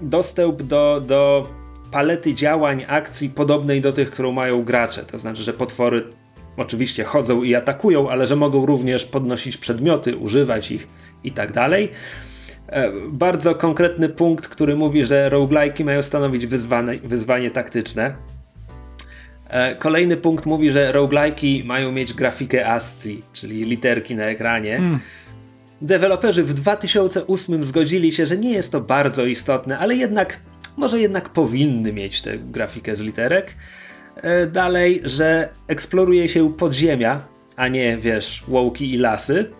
[0.01, 1.47] dostęp do, do
[1.91, 5.03] palety działań, akcji podobnej do tych, którą mają gracze.
[5.03, 6.03] To znaczy, że potwory
[6.57, 10.87] oczywiście chodzą i atakują, ale że mogą również podnosić przedmioty, używać ich
[11.23, 11.89] i tak dalej.
[12.67, 18.38] E, bardzo konkretny punkt, który mówi, że roguelike'i mają stanowić wyzwanie, wyzwanie taktyczne.
[19.49, 24.77] E, kolejny punkt mówi, że roguelike'i mają mieć grafikę ASCII, czyli literki na ekranie.
[24.77, 24.99] Hmm.
[25.81, 30.39] Deweloperzy w 2008 zgodzili się, że nie jest to bardzo istotne, ale jednak,
[30.77, 33.55] może jednak powinny mieć tę grafikę z literek.
[34.15, 37.21] E, dalej, że eksploruje się podziemia,
[37.55, 39.51] a nie, wiesz, łoki i lasy.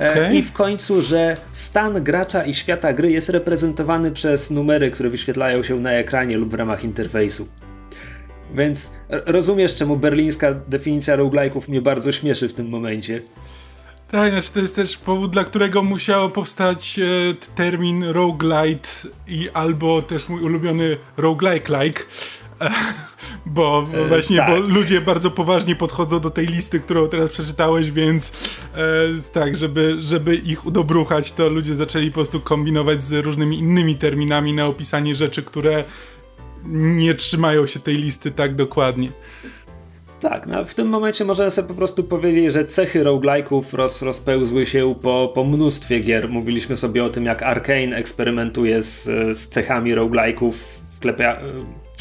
[0.00, 0.34] E, okay.
[0.34, 5.62] I w końcu, że stan gracza i świata gry jest reprezentowany przez numery, które wyświetlają
[5.62, 7.48] się na ekranie lub w ramach interfejsu.
[8.54, 13.22] Więc rozumiesz, czemu berlińska definicja roguelike'ów mnie bardzo śmieszy w tym momencie.
[14.12, 17.04] Tak, znaczy to jest też powód, dla którego musiał powstać e,
[17.54, 18.88] termin roguelite
[19.28, 22.00] i albo też mój ulubiony roguelike-like.
[22.60, 22.70] E,
[23.46, 24.48] bo e, właśnie, tak.
[24.50, 28.32] bo ludzie bardzo poważnie podchodzą do tej listy, którą teraz przeczytałeś, więc
[28.74, 28.78] e,
[29.32, 34.52] tak, żeby, żeby ich udobruchać, to ludzie zaczęli po prostu kombinować z różnymi innymi terminami
[34.52, 35.84] na opisanie rzeczy, które
[36.66, 39.12] nie trzymają się tej listy tak dokładnie.
[40.20, 44.66] Tak, no w tym momencie możemy sobie po prostu powiedzieć, że cechy roguelike'ów roz, rozpełzły
[44.66, 46.28] się po, po mnóstwie gier.
[46.28, 49.04] Mówiliśmy sobie o tym, jak Arkane eksperymentuje z,
[49.38, 50.52] z cechami roguelike'ów,
[50.96, 51.40] wklepia,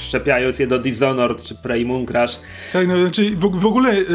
[0.01, 2.39] wszczepiając je do Dishonored czy Prey Crash.
[2.73, 4.05] Tak, no znaczy w, w ogóle y,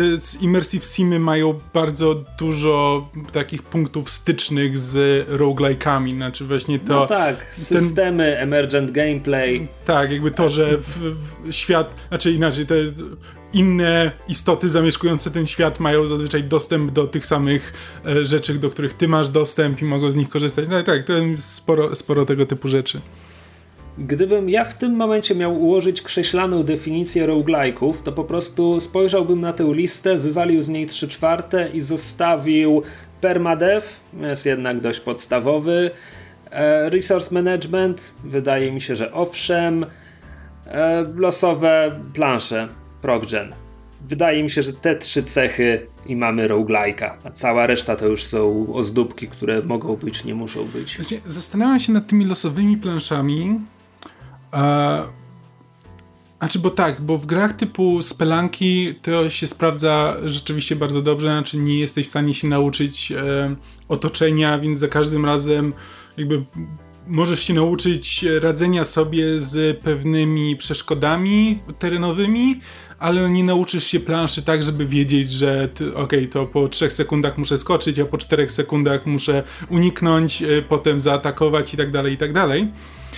[0.40, 6.94] Immersive Simy mają bardzo dużo takich punktów stycznych z roguelike'ami, znaczy właśnie to...
[6.94, 9.68] No tak, systemy, ten, emergent gameplay.
[9.85, 10.99] Tak, jakby to, że w,
[11.44, 12.75] w świat, znaczy inaczej, te
[13.53, 17.72] inne istoty zamieszkujące ten świat mają zazwyczaj dostęp do tych samych
[18.07, 20.68] e, rzeczy, do których ty masz dostęp i mogą z nich korzystać.
[20.68, 23.01] No tak, to jest sporo, sporo tego typu rzeczy.
[23.98, 29.52] Gdybym ja w tym momencie miał ułożyć krześlaną definicję roguelike'ów, to po prostu spojrzałbym na
[29.52, 32.82] tę listę, wywalił z niej 3 czwarte i zostawił
[33.20, 33.82] permadev
[34.20, 35.90] jest jednak dość podstawowy.
[36.50, 39.87] E, resource management, wydaje mi się, że owszem.
[40.66, 42.68] E, losowe plansze,
[43.02, 43.54] proggen.
[44.09, 48.24] Wydaje mi się, że te trzy cechy i mamy roguelike'a, a cała reszta to już
[48.24, 50.98] są ozdóbki, które mogą być, nie muszą być.
[51.26, 53.61] Zastanawiam się nad tymi losowymi planszami.
[54.57, 55.03] E,
[56.38, 61.59] znaczy, bo tak, bo w grach typu Spelanki to się sprawdza rzeczywiście bardzo dobrze, znaczy
[61.59, 63.57] nie jesteś w stanie się nauczyć e,
[63.88, 65.73] otoczenia, więc za każdym razem
[66.16, 66.45] jakby
[67.07, 72.61] możesz się nauczyć radzenia sobie z pewnymi przeszkodami terenowymi,
[72.98, 77.38] ale nie nauczysz się planszy tak, żeby wiedzieć, że okej, okay, to po 3 sekundach
[77.38, 82.16] muszę skoczyć, a po 4 sekundach muszę uniknąć, e, potem zaatakować i tak dalej, i
[82.16, 82.68] tak dalej.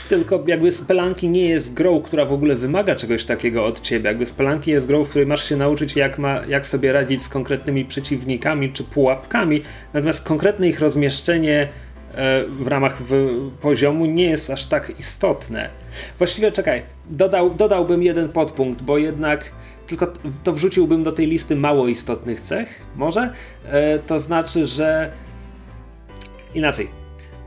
[0.09, 4.09] Tylko jakby Spelunky nie jest grą, która w ogóle wymaga czegoś takiego od ciebie.
[4.09, 7.29] Jakby Spelunky jest grą, w której masz się nauczyć, jak, ma, jak sobie radzić z
[7.29, 9.63] konkretnymi przeciwnikami czy pułapkami,
[9.93, 11.69] natomiast konkretne ich rozmieszczenie
[12.15, 13.03] e, w ramach
[13.61, 15.71] poziomu nie jest aż tak istotne.
[16.19, 19.53] Właściwie czekaj, dodał, dodałbym jeden podpunkt, bo jednak
[19.89, 20.07] tylko
[20.45, 23.33] to wrzuciłbym do tej listy mało istotnych cech, może?
[23.65, 25.13] E, to znaczy, że
[26.55, 26.89] inaczej.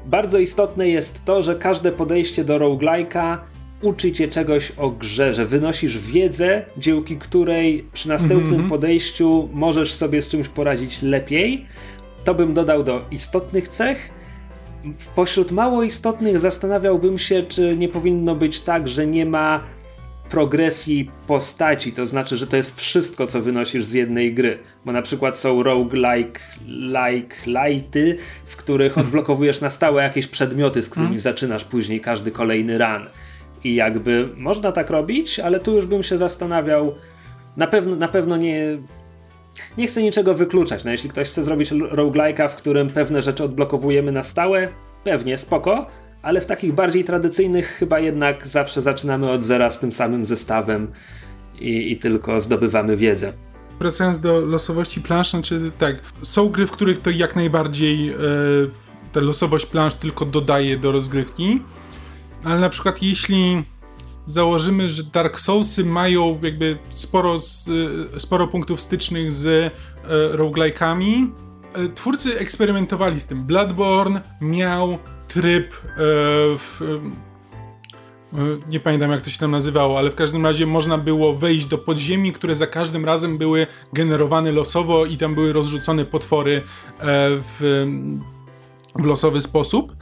[0.05, 3.37] Bardzo istotne jest to, że każde podejście do roguelike'a
[3.81, 8.69] uczy cię czegoś o grze, że wynosisz wiedzę, dzięki której przy następnym mm -hmm.
[8.69, 11.65] podejściu możesz sobie z czymś poradzić lepiej.
[12.23, 14.09] To bym dodał do istotnych cech.
[15.15, 19.63] Pośród mało istotnych zastanawiałbym się, czy nie powinno być tak, że nie ma
[20.31, 24.59] progresji postaci, to znaczy, że to jest wszystko, co wynosisz z jednej gry.
[24.85, 30.89] Bo na przykład są roguelike like lighty, w których odblokowujesz na stałe jakieś przedmioty, z
[30.89, 31.19] którymi hmm.
[31.19, 33.07] zaczynasz później każdy kolejny run.
[33.63, 36.95] I jakby można tak robić, ale tu już bym się zastanawiał.
[37.57, 38.77] Na pewno, na pewno nie.
[39.77, 40.83] Nie chcę niczego wykluczać.
[40.83, 44.67] No, jeśli ktoś chce zrobić roguelike'a, w którym pewne rzeczy odblokowujemy na stałe,
[45.03, 45.87] pewnie spoko
[46.21, 50.91] ale w takich bardziej tradycyjnych chyba jednak zawsze zaczynamy od zera z tym samym zestawem
[51.59, 53.33] i, i tylko zdobywamy wiedzę.
[53.79, 58.15] Wracając do losowości plansz, znaczy tak, są gry, w których to jak najbardziej e,
[59.11, 61.61] ta losowość plansz tylko dodaje do rozgrywki,
[62.43, 63.63] ale na przykład jeśli
[64.25, 67.35] założymy, że Dark Soulsy mają jakby sporo,
[68.15, 69.71] e, sporo punktów stycznych z e,
[70.37, 71.27] roguelike'ami,
[71.95, 73.43] twórcy eksperymentowali z tym.
[73.43, 74.97] Bloodborne miał
[75.33, 75.97] tryb e,
[76.57, 76.81] w,
[78.33, 81.65] e, nie pamiętam jak to się tam nazywało, ale w każdym razie można było wejść
[81.65, 86.61] do podziemi, które za każdym razem były generowane losowo i tam były rozrzucone potwory e,
[87.59, 87.85] w,
[88.95, 89.95] w losowy sposób.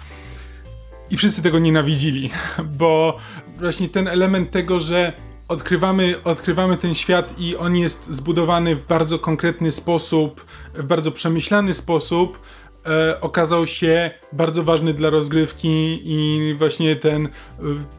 [1.12, 2.30] I wszyscy tego nienawidzili,
[2.80, 3.18] bo
[3.60, 5.14] właśnie ten element tego, że
[5.48, 11.74] odkrywamy, odkrywamy ten świat i on jest zbudowany w bardzo konkretny sposób, w bardzo przemyślany
[11.74, 12.40] sposób,
[12.86, 17.30] e, okazał się bardzo ważny dla rozgrywki i właśnie ten e,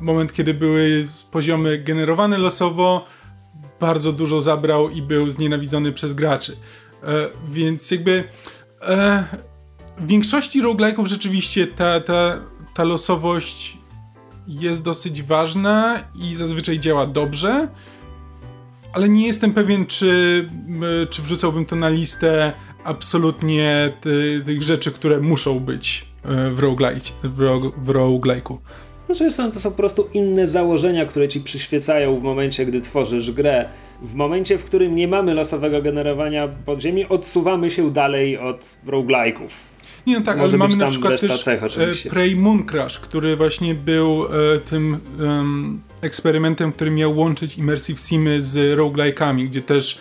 [0.01, 3.07] moment, kiedy były poziomy generowane losowo,
[3.81, 6.57] bardzo dużo zabrał i był znienawidzony przez graczy.
[7.03, 7.07] E,
[7.51, 8.25] więc jakby
[8.83, 9.25] e,
[9.99, 12.41] w większości roguelike'ów rzeczywiście ta, ta,
[12.75, 13.79] ta losowość
[14.47, 17.69] jest dosyć ważna i zazwyczaj działa dobrze,
[18.93, 20.49] ale nie jestem pewien, czy,
[21.11, 22.53] czy wrzucałbym to na listę
[22.85, 23.93] absolutnie
[24.45, 28.57] tych rzeczy, które muszą być e, w, roguelite, w, roguelike'u.
[29.07, 33.31] Znaczy, są, to są po prostu inne założenia, które ci przyświecają w momencie, gdy tworzysz
[33.31, 33.69] grę.
[34.03, 39.49] W momencie, w którym nie mamy losowego generowania podziemi, odsuwamy się dalej od roguelike'ów.
[40.07, 43.37] Nie, no tak, Może ale mamy na przykład też cech, e, Prey Moon Crash, który
[43.37, 50.01] właśnie był e, tym um, eksperymentem, który miał łączyć immersive simy z roguelike'ami, gdzie też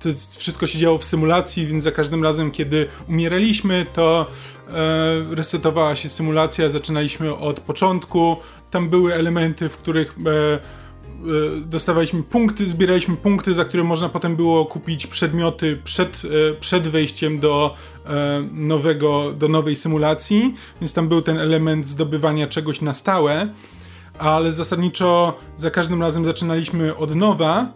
[0.00, 4.26] to wszystko się działo w symulacji, więc za każdym razem, kiedy umieraliśmy, to
[4.68, 8.36] e, resetowała się symulacja, zaczynaliśmy od początku.
[8.70, 10.76] Tam były elementy, w których e,
[11.60, 16.22] dostawaliśmy punkty, zbieraliśmy punkty, za które można potem było kupić przedmioty przed,
[16.60, 17.74] przed wejściem do
[18.52, 23.48] nowego, do nowej symulacji, więc tam był ten element zdobywania czegoś na stałe,
[24.18, 27.72] ale zasadniczo za każdym razem zaczynaliśmy od nowa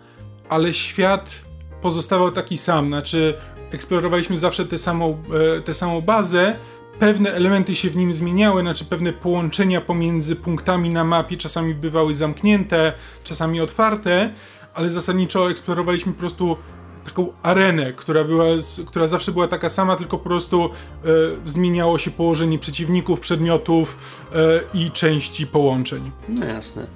[0.50, 1.44] ale świat
[1.82, 3.34] pozostawał taki sam, znaczy
[3.72, 5.22] eksplorowaliśmy zawsze tę samą,
[5.68, 6.56] e, samą bazę,
[6.98, 12.14] pewne elementy się w nim zmieniały, znaczy pewne połączenia pomiędzy punktami na mapie czasami bywały
[12.14, 12.92] zamknięte,
[13.24, 14.30] czasami otwarte,
[14.74, 16.56] ale zasadniczo eksplorowaliśmy po prostu
[17.04, 18.44] taką arenę, która, była,
[18.86, 21.08] która zawsze była taka sama, tylko po prostu e,
[21.46, 23.98] zmieniało się położenie przeciwników, przedmiotów
[24.32, 26.10] e, i części połączeń.
[26.28, 26.86] No jasne.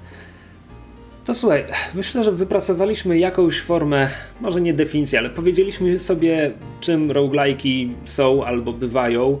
[1.25, 4.09] To słuchaj, myślę, że wypracowaliśmy jakąś formę,
[4.41, 9.39] może nie definicję, ale powiedzieliśmy sobie, czym roguelike'i są albo bywają.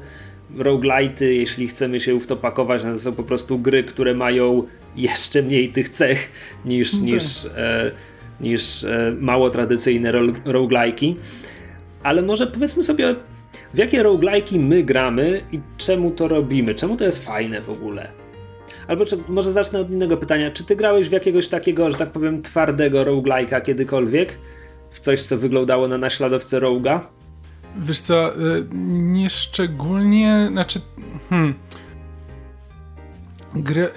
[0.57, 4.63] Roguelite'y, jeśli chcemy się w to pakować, no to są po prostu gry, które mają
[4.95, 6.31] jeszcze mniej tych cech
[6.65, 7.05] niż, okay.
[7.05, 7.51] No niż, tak.
[7.57, 7.91] e,
[8.41, 10.11] niż e, mało tradycyjne
[10.45, 11.15] roguelike'i.
[12.03, 13.15] Ale może powiedzmy sobie,
[13.73, 16.75] w jakie roguelike'i my gramy i czemu to robimy?
[16.75, 18.24] Czemu to jest fajne w ogóle?
[18.87, 20.51] Albo czy, może zacznę od innego pytania.
[20.51, 24.37] Czy ty grałeś w jakiegoś takiego, że tak powiem, twardego roguelike'a kiedykolwiek?
[24.91, 26.99] W coś, co wyglądało na naśladowcę Rogue'a?
[27.77, 30.79] Wiesz co, y, nie szczególnie, znaczy,
[31.29, 31.53] hmm.
[33.55, 33.89] Gry, y,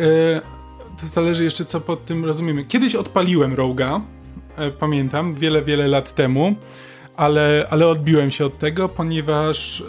[1.01, 2.65] to zależy jeszcze co pod tym rozumiemy.
[2.65, 4.01] Kiedyś odpaliłem Rogue'a,
[4.69, 6.55] y, pamiętam, wiele, wiele lat temu,
[7.17, 9.85] ale, ale odbiłem się od tego, ponieważ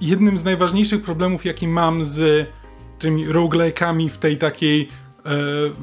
[0.00, 2.48] jednym z najważniejszych problemów, jaki mam z
[3.04, 4.88] tymi roguelike'ami w tej takiej
[5.26, 5.30] e,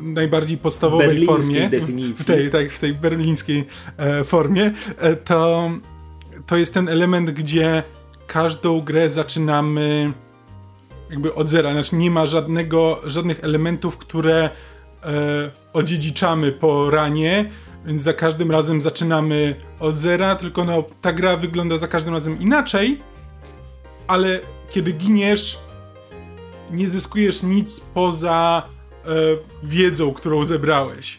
[0.02, 1.70] najbardziej podstawowej formie.
[1.70, 2.24] Definicji.
[2.24, 5.72] W tej, tak, w tej berlińskiej e, formie, e, to,
[6.48, 7.84] to jest ten element, gdzie
[8.28, 10.14] każdą grę zaczynamy
[11.10, 11.72] jakby od zera.
[11.72, 14.50] Znaczy nie ma żadnego, żadnych elementów, które
[15.04, 17.52] e, odziedziczamy po ranie,
[17.86, 22.40] więc za każdym razem zaczynamy od zera, tylko no, ta gra wygląda za każdym razem
[22.40, 23.02] inaczej,
[24.08, 25.60] ale kiedy giniesz,
[26.72, 28.70] nie zyskujesz nic poza
[29.06, 29.10] e,
[29.64, 31.18] wiedzą, którą zebrałeś.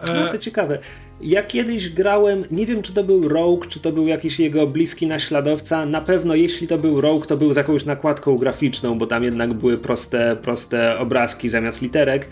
[0.00, 0.24] E...
[0.24, 0.78] No to ciekawe.
[1.22, 5.06] Ja kiedyś grałem, nie wiem czy to był Rogue, czy to był jakiś jego bliski
[5.06, 5.86] naśladowca.
[5.86, 9.54] Na pewno jeśli to był Rogue, to był z jakąś nakładką graficzną, bo tam jednak
[9.54, 12.28] były proste, proste obrazki zamiast literek.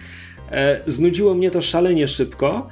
[0.50, 2.68] E, znudziło mnie to szalenie szybko.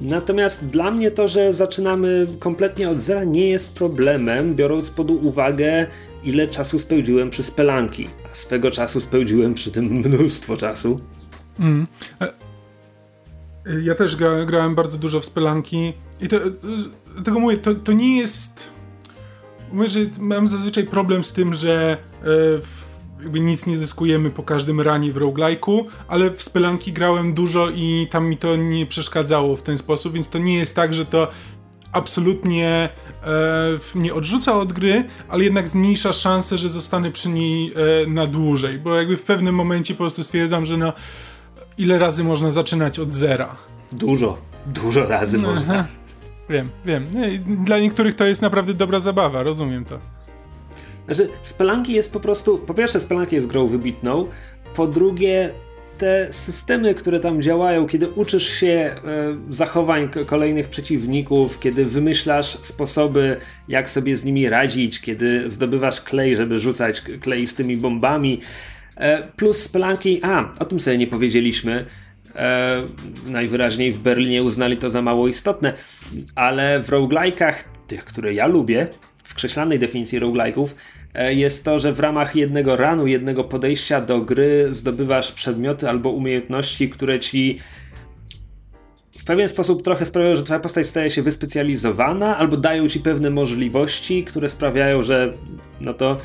[0.00, 5.86] Natomiast dla mnie to, że zaczynamy kompletnie od zera nie jest problemem, biorąc pod uwagę
[6.24, 11.00] ile czasu spędziłem przy spelanki, a swego czasu spędziłem przy tym mnóstwo czasu.
[11.58, 11.86] Mm.
[12.20, 12.32] E,
[13.82, 16.36] ja też gra, grałem bardzo dużo w spelanki i to,
[17.24, 18.70] tego mówię, to, to nie jest...
[19.72, 22.26] Mówię, mam zazwyczaj problem z tym, że e,
[23.22, 28.08] jakby nic nie zyskujemy po każdym ranie w roguelike'u, ale w spelanki grałem dużo i
[28.10, 31.28] tam mi to nie przeszkadzało w ten sposób, więc to nie jest tak, że to
[31.92, 32.88] absolutnie
[33.26, 33.28] e,
[33.94, 38.78] nie odrzuca od gry, ale jednak zmniejsza szanse, że zostanę przy niej e, na dłużej,
[38.78, 40.92] bo jakby w pewnym momencie po prostu stwierdzam, że no
[41.78, 43.56] ile razy można zaczynać od zera?
[43.92, 45.52] Dużo, dużo razy Aha.
[45.52, 45.86] można.
[46.48, 47.06] Wiem, wiem.
[47.12, 47.20] No
[47.64, 49.98] dla niektórych to jest naprawdę dobra zabawa, rozumiem to.
[51.06, 54.26] Znaczy, Spelunky jest po prostu, po pierwsze Spelunky jest grą wybitną,
[54.74, 55.50] po drugie
[56.00, 58.94] te systemy, które tam działają, kiedy uczysz się e,
[59.48, 63.36] zachowań kolejnych przeciwników, kiedy wymyślasz sposoby,
[63.68, 68.40] jak sobie z nimi radzić, kiedy zdobywasz klej, żeby rzucać klej z tymi bombami,
[68.96, 71.84] e, plus spelanki, a, o tym sobie nie powiedzieliśmy,
[72.34, 72.82] e,
[73.26, 75.72] najwyraźniej w Berlinie uznali to za mało istotne,
[76.34, 77.54] ale w roguelike'ach,
[77.86, 78.86] tych, które ja lubię,
[79.24, 80.68] w krześlanej definicji roguelike'ów,
[81.14, 86.90] jest to, że w ramach jednego ranu, jednego podejścia do gry zdobywasz przedmioty albo umiejętności,
[86.90, 87.58] które ci
[89.18, 93.30] w pewien sposób trochę sprawiają, że twoja postać staje się wyspecjalizowana, albo dają ci pewne
[93.30, 95.32] możliwości, które sprawiają, że
[95.80, 96.18] no to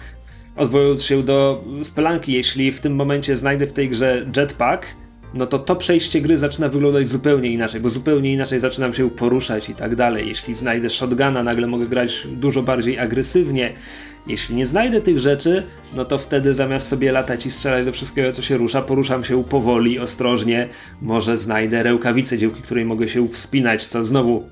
[0.56, 4.86] odwołując się do spelanki, jeśli w tym momencie znajdę w tej grze jetpack,
[5.34, 9.70] no to to przejście gry zaczyna wyglądać zupełnie inaczej, bo zupełnie inaczej zaczynam się poruszać
[9.70, 10.28] i tak dalej.
[10.28, 13.74] Jeśli znajdę shotguna, nagle mogę grać dużo bardziej agresywnie.
[14.28, 18.32] Jeśli nie znajdę tych rzeczy, no to wtedy zamiast sobie latać i strzelać do wszystkiego,
[18.32, 20.70] co się rusza, poruszam się powoli, ostrożnie.
[21.02, 24.50] Może znajdę rękawicę, dzięki której mogę się wspinać, co znowu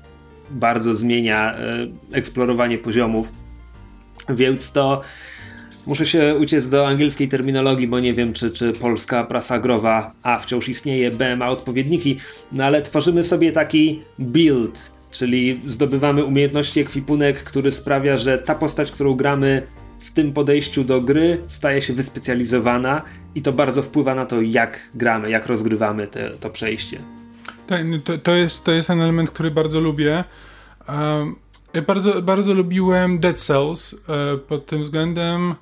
[0.50, 3.32] bardzo zmienia e, eksplorowanie poziomów.
[4.28, 5.00] Więc to
[5.86, 10.38] muszę się uciec do angielskiej terminologii, bo nie wiem, czy, czy polska prasa growa A
[10.38, 12.18] wciąż istnieje, B ma odpowiedniki,
[12.52, 18.92] no ale tworzymy sobie taki build, czyli zdobywamy umiejętności ekwipunek, który sprawia, że ta postać,
[18.92, 19.66] którą gramy
[19.98, 23.02] w tym podejściu do gry staje się wyspecjalizowana
[23.34, 27.00] i to bardzo wpływa na to, jak gramy, jak rozgrywamy te, to przejście.
[27.66, 30.24] Tak, no to, to, jest, to jest ten element, który bardzo lubię.
[30.88, 31.36] Um,
[31.74, 35.54] ja bardzo, bardzo lubiłem Dead Cells e, pod tym względem, e,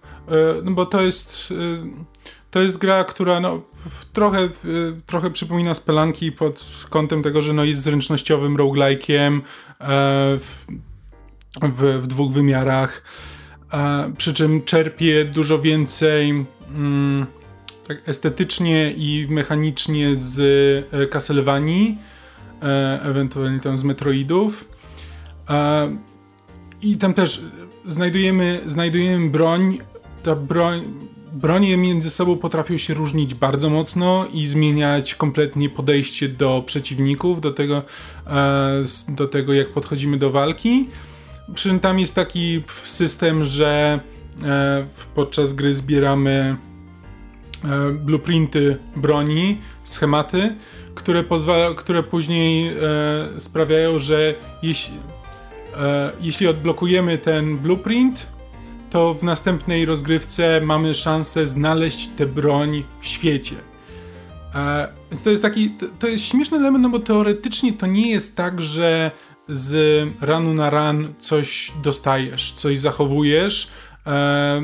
[0.65, 1.55] no bo to jest e,
[2.53, 3.63] to jest gra, która no,
[4.13, 4.49] trochę,
[5.07, 9.41] trochę przypomina Spelanki pod kątem tego, że no, jest zręcznościowym roguelike'iem
[10.39, 10.67] w,
[11.63, 13.03] w, w, dwóch wymiarach,
[14.17, 16.31] przy czym czerpie dużo więcej
[16.69, 17.27] mm,
[17.89, 21.99] tak estetycznie i mechanicznie z Castlevanii,
[23.03, 24.65] ewentualnie tam z Metroidów.
[26.83, 27.45] I tam też
[27.87, 29.79] znajdujemy, znajdujemy broń.
[30.23, 30.83] Ta broń,
[31.33, 37.51] bronie między sobą potrafią się różnić bardzo mocno i zmieniać kompletnie podejście do przeciwników, do
[37.51, 37.83] tego,
[38.27, 40.89] e, do tego jak podchodzimy do walki.
[41.55, 44.01] Przy czym tam jest taki system, że
[44.43, 46.57] e, podczas gry zbieramy
[47.65, 50.55] e, blueprinty broni, schematy,
[50.95, 52.73] które, pozwala, które później
[53.39, 54.95] sprawiają, że jeśli,
[56.21, 58.32] jeśli odblokujemy ten blueprint,
[58.93, 63.57] to w następnej rozgrywce mamy szansę znaleźć tę broń w świecie.
[64.55, 68.11] E, więc to jest taki, to, to, jest śmieszny element, no bo teoretycznie to nie
[68.11, 69.11] jest tak, że
[69.49, 73.71] z ranu na ran coś dostajesz, coś zachowujesz,
[74.07, 74.63] e,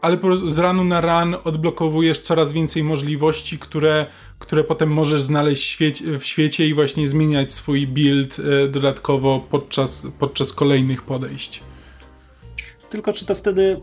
[0.00, 4.06] ale z ranu na ran odblokowujesz coraz więcej możliwości, które,
[4.38, 5.78] które potem możesz znaleźć
[6.18, 11.71] w świecie i właśnie zmieniać swój build e, dodatkowo podczas, podczas kolejnych podejść.
[12.92, 13.80] Tylko czy to wtedy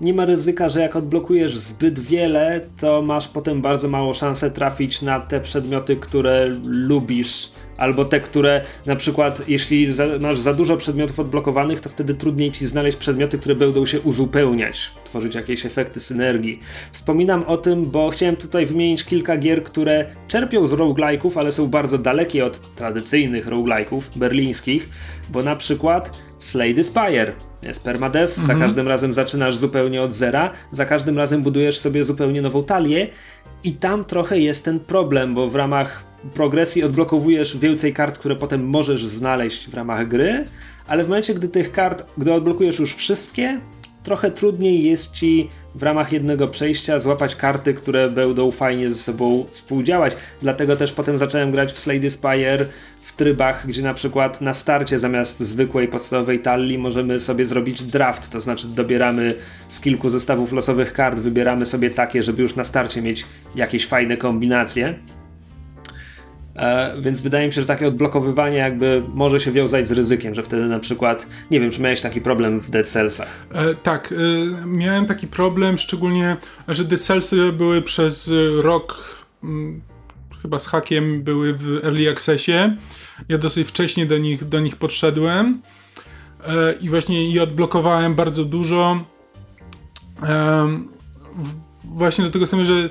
[0.00, 5.02] nie ma ryzyka, że jak odblokujesz zbyt wiele, to masz potem bardzo mało szansę trafić
[5.02, 10.76] na te przedmioty, które lubisz, albo te, które na przykład, jeśli za, masz za dużo
[10.76, 16.00] przedmiotów odblokowanych, to wtedy trudniej ci znaleźć przedmioty, które będą się uzupełniać, tworzyć jakieś efekty
[16.00, 16.60] synergii.
[16.92, 21.66] Wspominam o tym, bo chciałem tutaj wymienić kilka gier, które czerpią z roguelike'ów, ale są
[21.66, 24.88] bardzo dalekie od tradycyjnych roguelike'ów berlińskich,
[25.30, 28.46] bo na przykład Slay the Spire jest permadev, mhm.
[28.46, 33.08] za każdym razem zaczynasz zupełnie od zera, za każdym razem budujesz sobie zupełnie nową talię
[33.64, 36.04] i tam trochę jest ten problem, bo w ramach
[36.34, 40.44] progresji odblokowujesz więcej kart, które potem możesz znaleźć w ramach gry,
[40.86, 43.60] ale w momencie, gdy tych kart, gdy odblokujesz już wszystkie,
[44.02, 49.46] trochę trudniej jest ci w ramach jednego przejścia złapać karty, które będą fajnie ze sobą
[49.50, 50.16] współdziałać.
[50.40, 52.66] Dlatego też potem zacząłem grać w Slade Spire
[53.00, 58.30] w trybach, gdzie na przykład na starcie zamiast zwykłej podstawowej talii możemy sobie zrobić draft,
[58.30, 59.34] to znaczy dobieramy
[59.68, 64.16] z kilku zestawów losowych kart, wybieramy sobie takie, żeby już na starcie mieć jakieś fajne
[64.16, 64.94] kombinacje.
[66.60, 70.42] E, więc wydaje mi się, że takie odblokowywanie jakby może się wiązać z ryzykiem, że
[70.42, 73.28] wtedy na przykład, nie wiem, czy miałeś taki problem w Dead Cellsach?
[73.52, 76.36] E, tak, e, miałem taki problem, szczególnie,
[76.68, 79.04] że Dead Cellsy były przez rok
[79.44, 79.80] m, mm,
[80.42, 82.76] chyba z hakiem były w Early Accessie.
[83.28, 85.62] Ja dosyć wcześnie do nich, do nich podszedłem
[86.46, 89.04] e, i właśnie i odblokowałem bardzo dużo.
[90.22, 90.68] E,
[91.84, 92.88] właśnie do tego samego, że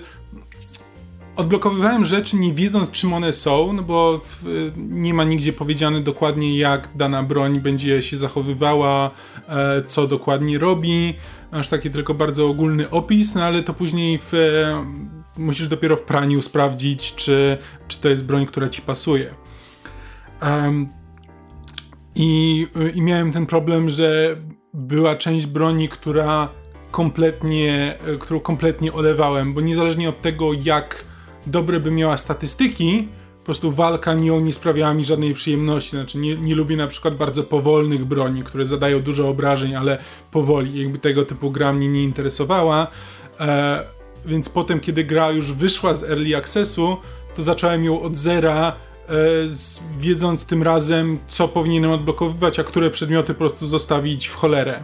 [1.40, 6.58] odblokowywałem rzeczy nie wiedząc czym one są, no bo w, nie ma nigdzie powiedziane dokładnie
[6.58, 9.12] jak dana broń będzie się zachowywała,
[9.48, 11.14] e, co dokładnie robi,
[11.52, 14.86] aż taki tylko bardzo ogólny opis, no ale to później w, e,
[15.38, 19.34] musisz dopiero w praniu sprawdzić, czy, czy to jest broń, która ci pasuje.
[22.16, 24.36] I, I miałem ten problem, że
[24.74, 26.50] była część broni, która
[26.92, 31.09] kompletnie, którą kompletnie olewałem, bo niezależnie od tego, jak
[31.48, 33.08] dobre by miała statystyki,
[33.40, 35.92] po prostu walka nią nie sprawiała mi żadnej przyjemności.
[35.92, 39.98] Znaczy, nie, nie lubię na przykład bardzo powolnych broni, które zadają dużo obrażeń, ale
[40.32, 40.80] powoli.
[40.80, 42.88] Jakby tego typu gra mnie nie interesowała.
[43.40, 43.86] E,
[44.26, 46.98] więc potem, kiedy gra już wyszła z early accessu,
[47.36, 49.12] to zacząłem ją od zera, e,
[49.48, 54.84] z, wiedząc tym razem, co powinienem odblokowywać, a które przedmioty po prostu zostawić w cholerę.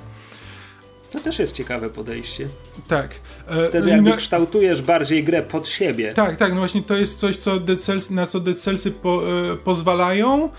[1.15, 2.47] To też jest ciekawe podejście.
[2.87, 3.15] Tak.
[3.47, 6.13] E, Wtedy jakby no, kształtujesz bardziej grę pod siebie.
[6.13, 9.21] Tak, tak, no właśnie to jest coś, co Dead Cells, na co Dead Cellsy po,
[9.51, 10.49] e, pozwalają,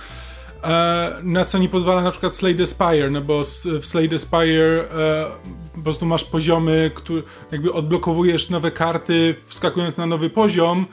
[0.65, 3.43] e, na co nie pozwala na przykład Slay the Spire, no bo
[3.81, 5.27] w Slay the Spire e,
[5.75, 10.87] po prostu masz poziomy, które jakby odblokowujesz nowe karty, wskakując na nowy poziom,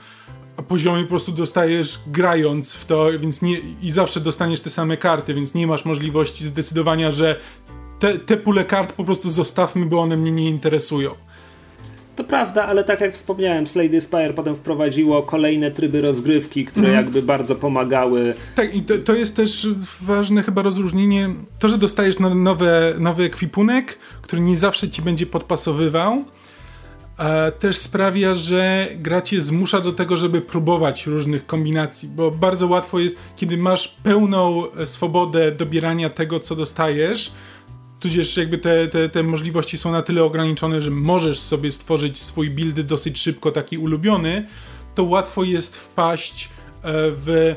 [0.56, 4.96] a poziomy po prostu dostajesz grając w to, więc nie, i zawsze dostaniesz te same
[4.96, 7.40] karty, więc nie masz możliwości zdecydowania, że
[7.98, 11.14] te, te pule kart po prostu zostawmy, bo one mnie nie interesują.
[12.16, 17.04] To prawda, ale tak jak wspomniałem, Slade Spire potem wprowadziło kolejne tryby rozgrywki, które mm.
[17.04, 18.34] jakby bardzo pomagały.
[18.56, 19.68] Tak, i to, to, jest też
[20.00, 21.30] ważne chyba rozróżnienie.
[21.58, 26.24] To, że dostajesz nowe, nowy ekwipunek, który nie zawsze ci będzie podpasowywał,
[27.18, 32.66] e, też sprawia, że gra cię zmusza do tego, żeby próbować różnych kombinacji, bo bardzo
[32.66, 37.32] łatwo jest, kiedy masz pełną swobodę dobierania tego, co dostajesz,
[38.04, 42.50] tudzież jakby te, te, te możliwości są na tyle ograniczone, że możesz sobie stworzyć swój
[42.50, 44.46] build dosyć szybko, taki ulubiony,
[44.94, 46.48] to łatwo jest wpaść e,
[46.92, 47.54] w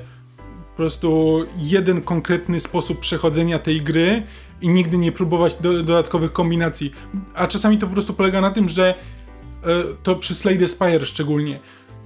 [0.71, 4.23] po prostu jeden konkretny sposób przechodzenia tej gry
[4.61, 6.91] i nigdy nie próbować do, dodatkowych kombinacji.
[7.33, 8.95] A czasami to po prostu polega na tym, że e,
[10.03, 11.59] to przy Slade Spire szczególnie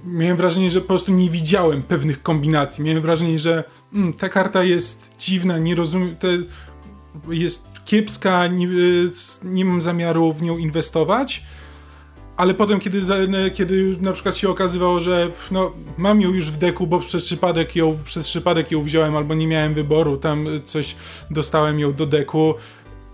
[0.04, 2.84] miałem wrażenie, że po prostu nie widziałem pewnych kombinacji.
[2.84, 3.64] Miałem wrażenie, że
[3.94, 6.16] mm, ta karta jest dziwna, nie rozumiem,
[7.30, 8.68] jest kiepska, nie,
[9.44, 11.44] nie mam zamiaru w nią inwestować.
[12.36, 13.00] ale potem, kiedy,
[13.54, 17.76] kiedy na przykład się okazywało, że no, mam ją już w deku, bo przez przypadek,
[17.76, 20.96] ją, przez przypadek ją wziąłem albo nie miałem wyboru, tam coś
[21.30, 22.54] dostałem ją do deku,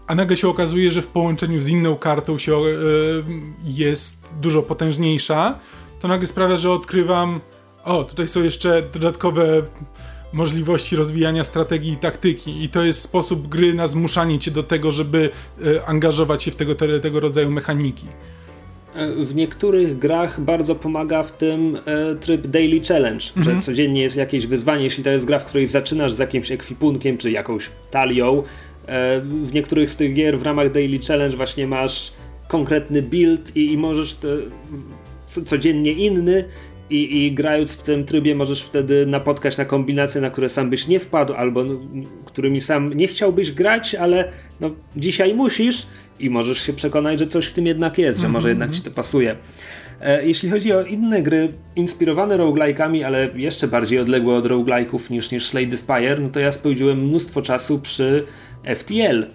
[0.06, 3.24] a nagle się okazuje, że w połączeniu z inną kartą się, yy,
[3.64, 5.58] jest dużo potężniejsza,
[6.00, 7.40] to nagle sprawia, że odkrywam,
[7.84, 9.62] o, tutaj są jeszcze dodatkowe
[10.32, 14.92] możliwości rozwijania strategii i taktyki i to jest sposób gry na zmuszanie cię do tego,
[14.92, 18.06] żeby yy, angażować się w tego, tego rodzaju mechaniki.
[18.94, 23.56] E, w niektórych grach bardzo pomaga w tym e, tryb Daily Challenge, mhm.
[23.56, 24.84] że codziennie jest jakieś wyzwanie.
[24.84, 28.42] Jeśli to jest gra, w której zaczynasz z jakimś ekwipunkiem czy jakąś talią,
[28.86, 32.12] e, w niektórych z tych gier w ramach Daily Challenge właśnie masz
[32.48, 34.28] konkretny build i, i możesz te,
[35.26, 36.44] co, codziennie inny
[36.90, 40.88] i, i, grając w tym trybie możesz wtedy napotkać na kombinacje, na które sam byś
[40.88, 41.74] nie wpadł, albo no,
[42.24, 45.86] którymi sam nie chciałbyś grać, ale no, dzisiaj musisz
[46.20, 48.90] i możesz się przekonać, że coś w tym jednak jest, że może jednak ci to
[48.90, 49.36] pasuje.
[50.00, 55.30] E, jeśli chodzi o inne gry inspirowane roguelike'ami, ale jeszcze bardziej odległe od roguelike'ów niż,
[55.30, 58.26] niż Slay the Spire, no to ja spędziłem mnóstwo czasu przy
[58.76, 59.26] FTL,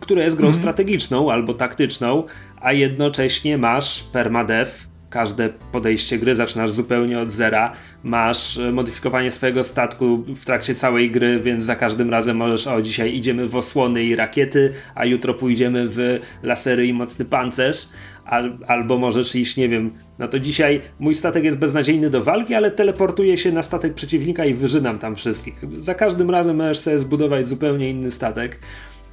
[0.00, 0.60] które jest grą mm -hmm.
[0.60, 2.24] strategiczną albo taktyczną,
[2.60, 4.70] a jednocześnie masz permadev,
[5.12, 7.72] każde podejście gry zaczynasz zupełnie od zera.
[8.02, 12.82] Masz e, modyfikowanie swojego statku w trakcie całej gry, więc za każdym razem możesz, o
[12.82, 17.88] dzisiaj idziemy w osłony i rakiety, a jutro pójdziemy w lasery i mocny pancerz.
[18.24, 22.54] Al, albo możesz iść, nie wiem, no to dzisiaj mój statek jest beznadziejny do walki,
[22.54, 25.54] ale teleportuję się na statek przeciwnika i wyżynam tam wszystkich.
[25.78, 28.58] Za każdym razem możesz sobie zbudować zupełnie inny statek.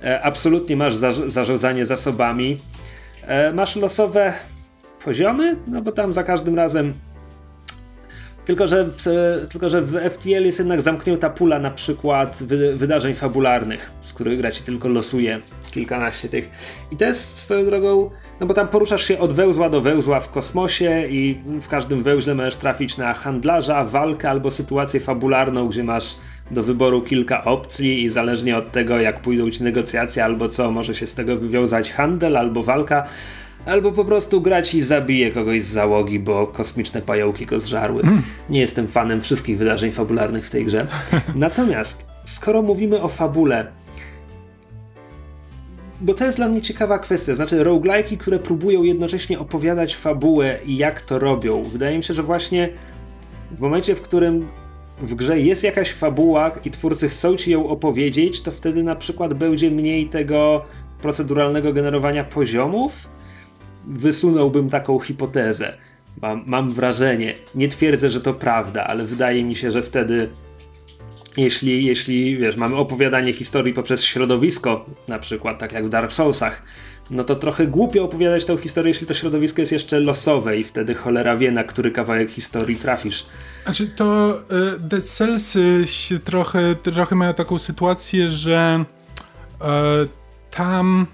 [0.04, 2.58] E, absolutnie masz za, zarządzanie zasobami.
[3.22, 4.34] E, masz losowe
[5.04, 6.94] poziomy, no bo tam za każdym razem
[8.50, 9.04] tylko że, w,
[9.50, 14.38] tylko, że w FTL jest jednak zamknięta pula na przykład wy, wydarzeń fabularnych, z których
[14.38, 15.40] gra ci tylko losuje
[15.72, 16.50] kilkanaście tych.
[16.92, 20.32] I to jest swoją drogą, no bo tam poruszasz się od wełzła do wełzła w
[20.32, 26.16] kosmosie i w każdym wełźle możesz trafić na handlarza, walkę albo sytuację fabularną, gdzie masz
[26.52, 30.96] do wyboru kilka opcji i zależnie od tego, jak pójdą ci negocjacje albo co, może
[30.96, 33.08] się z tego wywiązać handel albo walka
[33.66, 38.02] albo po prostu grać i zabije kogoś z załogi, bo kosmiczne pająki go zżarły.
[38.02, 38.22] Mm.
[38.50, 40.88] Nie jestem fanem wszystkich wydarzeń fabularnych w tej grze.
[41.36, 43.68] Natomiast, skoro mówimy o fabule,
[46.02, 50.78] bo to jest dla mnie ciekawa kwestia, znaczy roguelike'i, które próbują jednocześnie opowiadać fabułę i
[50.78, 51.64] jak to robią.
[51.64, 52.70] Wydaje mi się, że właśnie
[53.52, 54.48] w momencie, w którym
[55.02, 59.34] w grze jest jakaś fabuła i twórcy chcą ci ją opowiedzieć, to wtedy na przykład
[59.34, 60.66] będzie mniej tego
[61.02, 63.08] proceduralnego generowania poziomów,
[63.90, 65.78] wysunąłbym taką hipotezę.
[66.22, 70.30] Mam, mam wrażenie, nie twierdzę, że to prawda, ale wydaje mi się, że wtedy
[71.38, 76.64] jeśli, jeśli wiesz, mamy opowiadanie historii poprzez środowisko, na przykład tak jak w Dark Soulsach,
[77.10, 80.96] no to trochę głupio opowiadać tę historię, jeśli to środowisko jest jeszcze losowe i wtedy
[80.96, 83.26] cholera wie, na który kawałek historii trafisz.
[83.64, 84.40] Znaczy to
[84.76, 88.86] y, Dead Cells się trochę, trochę mają taką sytuację, że
[89.62, 89.66] y,
[90.52, 91.08] tam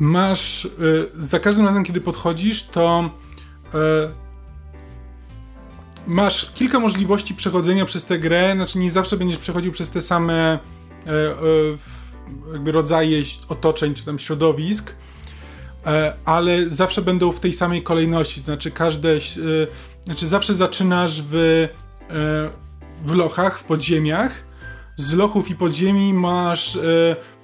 [0.00, 0.70] masz y,
[1.14, 3.10] za każdym razem, kiedy podchodzisz, to
[3.74, 3.78] y,
[6.06, 8.52] masz kilka możliwości przechodzenia przez tę grę.
[8.54, 10.58] Znaczy, nie zawsze będziesz przechodził przez te same y,
[12.52, 14.94] jakby rodzaje otoczeń czy tam środowisk,
[16.24, 18.42] ale zawsze będą w tej samej kolejności.
[18.42, 19.08] Znaczy, każde.
[20.04, 21.68] Znaczy, zawsze zaczynasz w,
[23.04, 24.46] w lochach, w podziemiach
[24.96, 26.80] z lochów i podziemi masz e,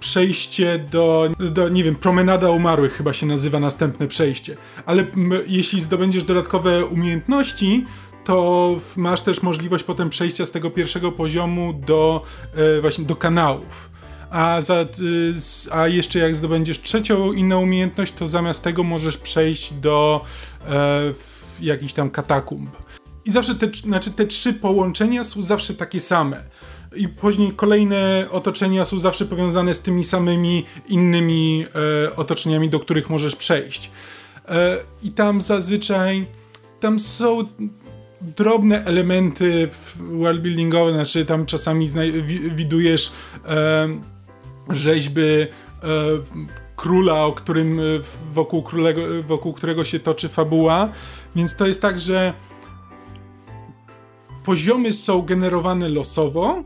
[0.02, 4.56] przejście do, do, nie wiem, promenada umarłych chyba się nazywa następne przejście.
[4.86, 7.86] Ale m, jeśli zdobędziesz dodatkowe umiejętności,
[8.24, 12.24] to masz też możliwość potem przejścia z tego pierwszego poziomu do
[12.54, 13.90] e, właśnie do kanałów.
[14.30, 14.86] A, za, e,
[15.70, 20.24] a jeszcze jak zdobędziesz trzecią inną umiejętność, to zamiast tego możesz przejść do
[20.68, 21.12] e,
[21.60, 22.70] jakichś tam katakumb.
[23.24, 26.44] I zawsze te, znaczy te trzy połączenia są zawsze takie same
[26.96, 31.66] i później kolejne otoczenia są zawsze powiązane z tymi samymi innymi
[32.06, 33.90] e, otoczeniami, do których możesz przejść.
[34.48, 36.26] E, I tam zazwyczaj
[36.80, 37.38] tam są
[38.20, 41.88] drobne elementy worldbuildingowe, znaczy tam czasami
[42.54, 43.12] widujesz
[43.46, 43.88] e,
[44.70, 45.48] rzeźby e,
[46.76, 47.80] króla, o którym,
[48.32, 50.88] wokół, królego, wokół którego się toczy fabuła,
[51.36, 52.32] więc to jest tak, że
[54.44, 56.62] poziomy są generowane losowo,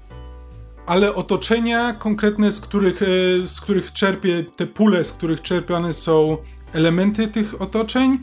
[0.86, 3.06] ale otoczenia konkretne, z których, e,
[3.48, 6.36] z których czerpie, te pule, z których czerpiane są
[6.72, 8.18] elementy tych otoczeń,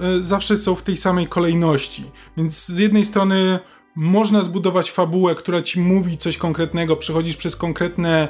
[0.00, 2.04] e, zawsze są w tej samej kolejności.
[2.36, 3.58] Więc z jednej strony
[3.96, 8.28] można zbudować fabułę, która ci mówi coś konkretnego, przechodzisz przez konkretne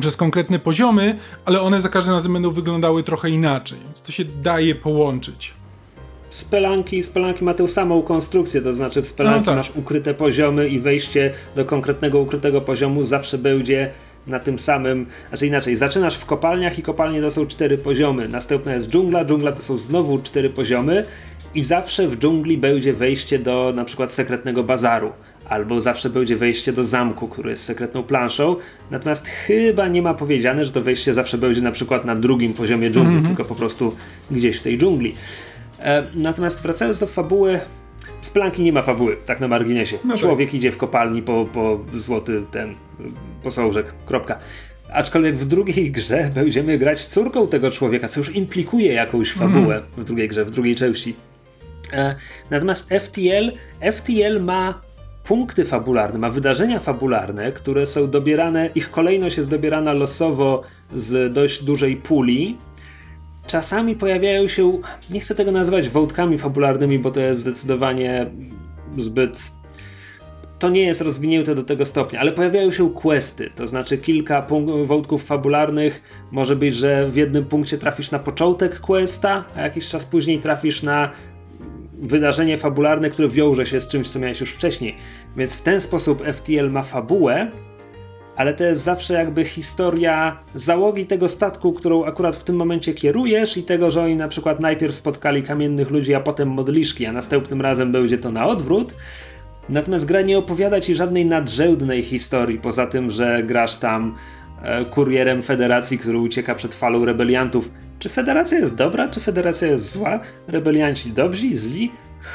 [0.00, 4.24] przez konkretne poziomy, ale one za każdym razem będą wyglądały trochę inaczej, więc to się
[4.24, 5.54] daje połączyć.
[6.30, 9.56] Spelanki, spelanki ma tę samą konstrukcję, to znaczy w spelanki no tak.
[9.56, 13.90] masz ukryte poziomy i wejście do konkretnego ukrytego poziomu zawsze będzie
[14.26, 18.74] na tym samym, znaczy inaczej, zaczynasz w kopalniach i kopalnie to są cztery poziomy, następna
[18.74, 21.04] jest dżungla, dżungla to są znowu cztery poziomy
[21.54, 25.12] i zawsze w dżungli będzie wejście do na przykład sekretnego bazaru
[25.48, 28.56] albo zawsze będzie wejście do zamku, który jest sekretną planszą.
[28.90, 32.90] Natomiast chyba nie ma powiedziane, że to wejście zawsze będzie na przykład na drugim poziomie
[32.90, 33.26] dżungli, mm -hmm.
[33.26, 33.96] tylko po prostu
[34.30, 35.14] gdzieś w tej dżungli.
[35.80, 37.60] E, natomiast wracając do fabuły,
[38.22, 39.98] z planki nie ma fabuły, tak na marginesie.
[40.04, 40.20] No tak.
[40.20, 42.74] Człowiek idzie w kopalni po, po złoty ten
[43.42, 44.38] posążek, kropka.
[44.92, 49.88] Aczkolwiek w drugiej grze będziemy grać córką tego człowieka, co już implikuje jakąś fabułę mm.
[49.96, 51.16] w drugiej grze, w drugiej części.
[51.92, 52.14] E,
[52.50, 53.52] natomiast FTL,
[53.92, 54.80] FTL ma
[55.24, 60.62] punkty fabularne, ma wydarzenia fabularne, które są dobierane, ich kolejność jest dobierana losowo
[60.94, 62.56] z dość dużej puli.
[63.46, 64.78] Czasami pojawiają się,
[65.10, 68.30] nie chcę tego nazywać wątkami fabularnymi, bo to jest zdecydowanie
[68.96, 69.56] zbyt
[70.58, 74.46] to nie jest rozwinięte do tego stopnia, ale pojawiają się questy, to znaczy kilka
[74.84, 76.02] wątków fabularnych.
[76.30, 80.82] Może być, że w jednym punkcie trafisz na początek questa, a jakiś czas później trafisz
[80.82, 81.10] na
[81.98, 84.96] wydarzenie fabularne, które wiąże się z czymś, co miałeś już wcześniej.
[85.36, 87.50] Więc w ten sposób FTL ma fabułę,
[88.36, 93.56] ale to jest zawsze jakby historia załogi tego statku, którą akurat w tym momencie kierujesz
[93.56, 97.60] i tego, że oni na przykład najpierw spotkali kamiennych ludzi, a potem modliszki, a następnym
[97.60, 98.94] razem będzie to na odwrót.
[99.68, 104.14] Natomiast gra nie opowiada ci żadnej nadrzędnej historii, poza tym, że grasz tam
[104.62, 107.70] e, kurierem federacji, który ucieka przed falą rebeliantów.
[107.98, 110.20] Czy federacja jest dobra, czy federacja jest zła?
[110.48, 111.92] Rebelianci dobrzy, źli?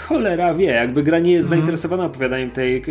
[0.07, 1.49] Cholera wie, jakby gra nie jest mm.
[1.49, 2.83] zainteresowana opowiadaniem tej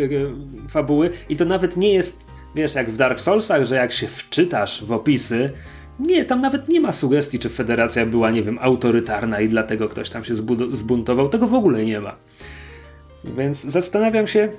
[0.69, 4.85] fabuły i to nawet nie jest, wiesz, jak w Dark Soulsach, że jak się wczytasz
[4.85, 5.51] w opisy,
[5.99, 10.09] nie, tam nawet nie ma sugestii, czy federacja była, nie wiem, autorytarna i dlatego ktoś
[10.09, 10.35] tam się
[10.71, 11.29] zbuntował.
[11.29, 12.15] Tego w ogóle nie ma.
[13.23, 14.49] Więc zastanawiam się,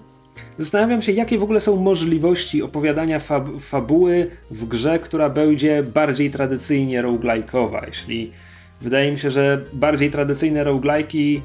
[0.59, 6.30] Zastanawiam się, jakie w ogóle są możliwości opowiadania fab fabuły w grze, która będzie bardziej
[6.30, 7.86] tradycyjnie roguelike'owa.
[7.86, 8.32] Jeśli
[8.80, 11.40] wydaje mi się, że bardziej tradycyjne roguelike'i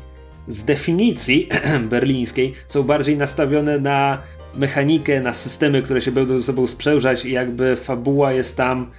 [0.48, 1.50] z definicji
[1.90, 4.18] berlińskiej są bardziej nastawione na
[4.56, 8.92] mechanikę, na systemy, które się będą ze sobą sprzężać i jakby fabuła jest tam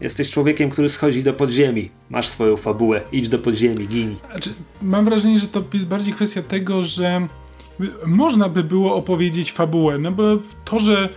[0.00, 1.90] Jesteś człowiekiem, który schodzi do podziemi.
[2.10, 3.00] Masz swoją fabułę.
[3.12, 4.16] Idź do podziemi, gin.
[4.30, 4.50] Znaczy,
[4.82, 7.26] mam wrażenie, że to jest bardziej kwestia tego, że
[8.06, 10.22] można by było opowiedzieć fabułę, no bo
[10.64, 11.08] to, że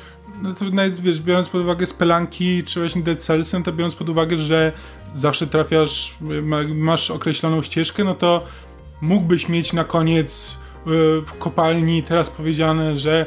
[0.42, 4.10] no to nawet wiesz, biorąc pod uwagę spelanki czy właśnie Dead Cellsem, to biorąc pod
[4.10, 4.72] uwagę, że
[5.14, 6.16] zawsze trafiasz,
[6.76, 8.46] masz określoną ścieżkę, no to
[9.02, 10.58] mógłbyś mieć na koniec
[10.88, 10.90] y,
[11.26, 13.26] w kopalni teraz powiedziane, że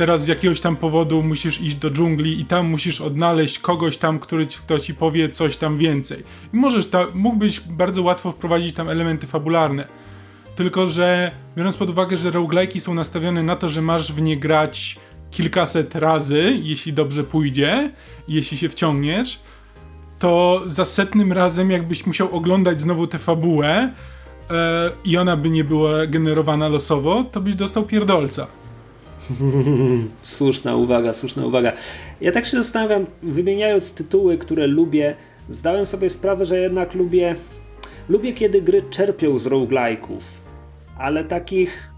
[0.00, 4.18] teraz z jakiegoś tam powodu musisz iść do dżungli i tam musisz odnaleźć kogoś tam,
[4.18, 6.24] który kto ci powie coś tam więcej.
[6.54, 9.84] I możesz ta, mógłbyś bardzo łatwo wprowadzić tam elementy fabularne.
[10.56, 14.36] Tylko, że biorąc pod uwagę, że roguelike'i są nastawione na to, że masz w nie
[14.36, 14.98] grać
[15.30, 17.92] kilkaset razy, jeśli dobrze pójdzie,
[18.28, 19.40] jeśli się wciągniesz,
[20.18, 23.92] to za setnym razem jakbyś musiał oglądać znowu tę fabułę
[24.50, 28.59] e, i ona by nie była generowana losowo, to byś dostał pierdolca.
[30.22, 31.72] słuszna uwaga, słuszna uwaga.
[32.20, 35.14] Ja tak się zastanawiam, wymieniając tytuły, które lubię,
[35.48, 37.36] zdałem sobie sprawę, że jednak lubię
[38.08, 40.20] lubię kiedy gry czerpią z roguelike'ów
[41.00, 41.90] ale takich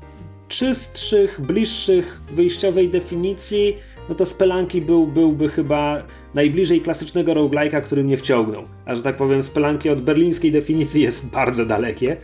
[0.48, 3.76] czystszych, bliższych wyjściowej definicji,
[4.08, 6.02] no to Spelanki był, byłby chyba
[6.34, 8.62] najbliżej klasycznego roguelike'a, który mnie wciągnął.
[8.84, 12.16] A że tak powiem, Spelanki od berlińskiej definicji jest bardzo dalekie.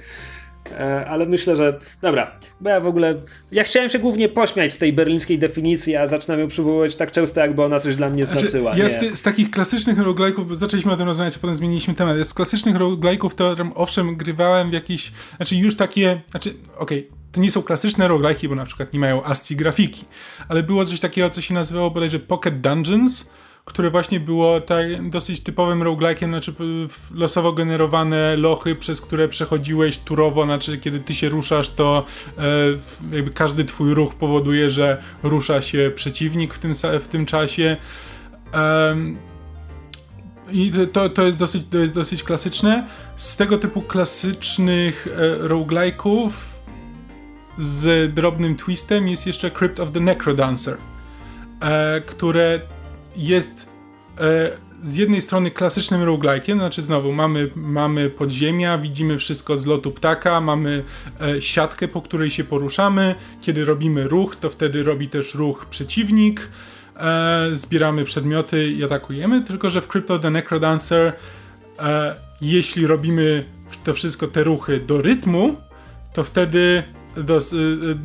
[0.73, 1.79] E, ale myślę, że.
[2.03, 3.15] Dobra, bo ja w ogóle.
[3.53, 7.41] Ja chciałem się głównie pośmiać z tej berlińskiej definicji, a zaczynam ją przywoływać tak często,
[7.41, 8.75] jakby ona coś dla mnie znaczy, znaczyła.
[8.75, 12.17] Znaczy, ja z, z, takich klasycznych roguelike'ów, zaczęliśmy o tym rozmawiać, a potem zmieniliśmy temat.
[12.19, 15.13] Z klasycznych roguelike'ów to owszem, grywałem w jakiś.
[15.37, 16.21] Znaczy, już takie.
[16.31, 16.99] Znaczy, okej.
[16.99, 20.05] Okay to nie są klasyczne roguelike'i, bo na przykład nie mają ASCII grafiki,
[20.49, 23.31] ale było coś takiego, co się nazywało bodajże Pocket Dungeons,
[23.69, 26.55] które właśnie było tak dosyć typowym roguelike'iem, znaczy
[27.15, 32.05] losowo generowane lochy, przez które przechodziłeś turowo, znaczy kiedy ty się ruszasz, to
[32.39, 32.43] e,
[33.17, 37.77] jakby każdy twój ruch powoduje, że rusza się przeciwnik w tym, w tym czasie.
[40.53, 42.87] I to, to, jest dosyć, to jest dosyć klasyczne.
[43.17, 46.31] Z tego typu klasycznych e, roguelike'ów
[47.59, 50.77] z drobnym twistem jest jeszcze Crypt of the Necrodancer,
[51.61, 52.61] e, które
[53.19, 53.69] jest
[54.21, 54.51] e,
[54.83, 60.41] z jednej strony klasycznym roguelike'iem, znaczy znowu mamy, mamy podziemia, widzimy wszystko z lotu ptaka,
[60.41, 60.85] mamy
[61.21, 66.49] e, siatkę, po której się poruszamy, kiedy robimy ruch, to wtedy robi też ruch przeciwnik.
[66.97, 71.13] e, zbieramy przedmioty i atakujemy, tylko że w Crypto the Necrodancer
[71.79, 73.45] e, jeśli robimy
[73.85, 75.57] to wszystko, te ruchy do rytmu,
[76.13, 76.83] to wtedy
[77.19, 77.97] y, y,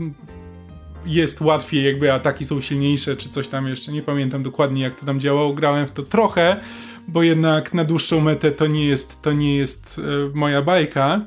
[1.06, 3.92] jest łatwiej, jakby ataki są silniejsze, czy coś tam jeszcze.
[3.92, 5.54] Nie pamiętam dokładnie, jak to tam działało.
[5.54, 6.60] Grałem w to trochę,
[7.08, 11.22] bo jednak na dłuższą metę to nie jest, to nie jest e, moja bajka.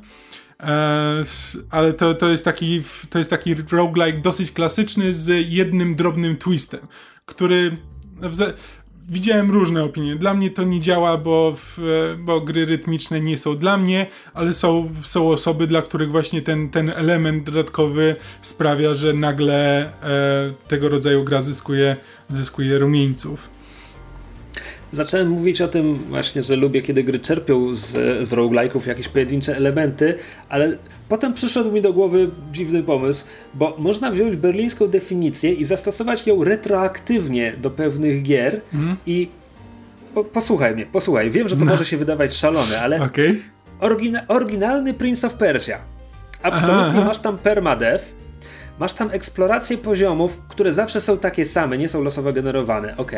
[0.60, 1.22] E,
[1.70, 6.80] ale to, to, jest taki, to jest taki roguelike dosyć klasyczny z jednym drobnym twistem,
[7.26, 7.76] który
[9.08, 10.16] widziałem różne opinie.
[10.16, 11.78] Dla mnie to nie działa, bo, w,
[12.18, 16.68] bo gry rytmiczne nie są dla mnie, ale są, są osoby, dla których właśnie ten,
[16.68, 21.96] ten element dodatkowy sprawia, że nagle e, tego rodzaju gra zyskuje,
[22.28, 23.55] zyskuje rumieńców
[24.96, 27.92] zacząłem mówić o tym właśnie, że lubię, kiedy gry czerpią z,
[28.28, 30.14] z roguelike'ów jakieś pojedyncze elementy,
[30.48, 30.76] ale
[31.08, 33.24] potem przyszedł mi do głowy dziwny pomysł,
[33.54, 38.96] bo można wziąć berlińską definicję i zastosować ją retroaktywnie do pewnych gier mm.
[39.06, 39.28] i
[40.14, 41.70] po, posłuchaj mnie, posłuchaj, wiem, że to no.
[41.70, 43.40] może się wydawać szalone, ale okay.
[43.80, 45.78] orygina oryginalny Prince of Persia.
[46.42, 47.04] Absolutnie aha, aha.
[47.04, 48.02] masz tam permadev,
[48.78, 53.12] Masz tam eksplorację poziomów, które zawsze są takie same, nie są losowo generowane, ok,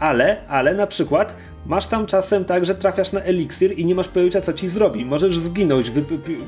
[0.00, 1.36] ale, ale na przykład
[1.66, 5.04] masz tam czasem tak, że trafiasz na eliksir i nie masz pojęcia co ci zrobi.
[5.04, 5.92] Możesz zginąć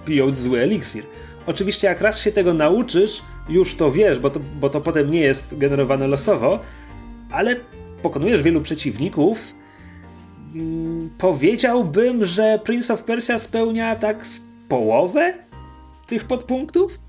[0.04, 1.04] pijąc zły eliksir.
[1.46, 5.20] Oczywiście jak raz się tego nauczysz, już to wiesz, bo to, bo to potem nie
[5.20, 6.60] jest generowane losowo,
[7.30, 7.56] ale
[8.02, 9.54] pokonujesz wielu przeciwników.
[10.52, 15.34] Hmm, powiedziałbym, że Prince of Persia spełnia tak z połowę
[16.06, 17.05] tych podpunktów?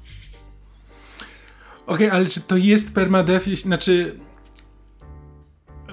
[1.88, 3.46] Okej, okay, ale czy to jest permadeath?
[3.46, 4.16] Znaczy,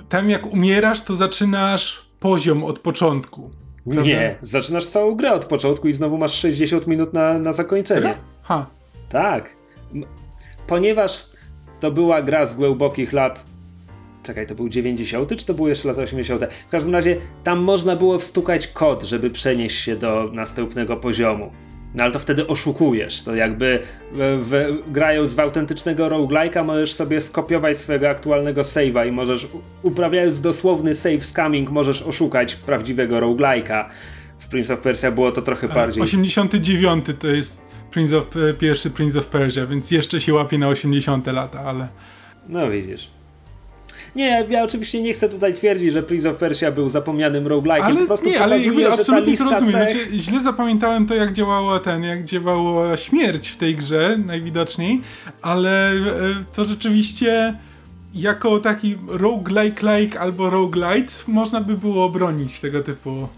[0.09, 3.51] tam jak umierasz, to zaczynasz poziom od początku.
[3.84, 4.03] Prawda?
[4.03, 8.01] Nie, zaczynasz całą grę od początku i znowu masz 60 minut na, na zakończenie.
[8.01, 8.14] Serio?
[8.42, 8.66] Ha.
[9.09, 9.57] Tak.
[10.66, 11.26] Ponieważ
[11.80, 13.45] to była gra z głębokich lat.
[14.22, 16.45] Czekaj, to był 90, czy to były jeszcze lata 80?
[16.66, 21.53] W każdym razie tam można było wstukać kod, żeby przenieść się do następnego poziomu.
[21.95, 23.22] No ale to wtedy oszukujesz.
[23.22, 23.78] To jakby
[24.12, 29.47] w, w, grając w autentycznego roguelike'a możesz sobie skopiować swojego aktualnego save'a i możesz,
[29.82, 33.84] uprawiając dosłowny save scamming, możesz oszukać prawdziwego roguelike'a.
[34.38, 36.03] W Prince of Persia było to trochę bardziej...
[36.03, 38.26] 89 to jest Prince of,
[38.59, 41.88] pierwszy Prince of Persia, więc jeszcze się łapie na 80 lata, ale...
[42.49, 43.11] No widzisz.
[44.16, 47.82] Nie, ja oczywiście nie chcę tutaj twierdzić, że Prince of Persia był zapomnianym roguelike'iem.
[47.82, 49.72] Ale po prostu nie, ale jakby absolutnie to rozumiem.
[49.72, 49.92] Cech...
[49.92, 55.01] Znaczy, źle zapamiętałem to, jak działało ten, jak działała śmierć w tej grze, najwidoczniej,
[55.42, 55.95] ale e,
[56.55, 57.55] to rzeczywiście
[58.14, 63.28] jako taki roguelike-like albo roguelite można by było obronić tego typu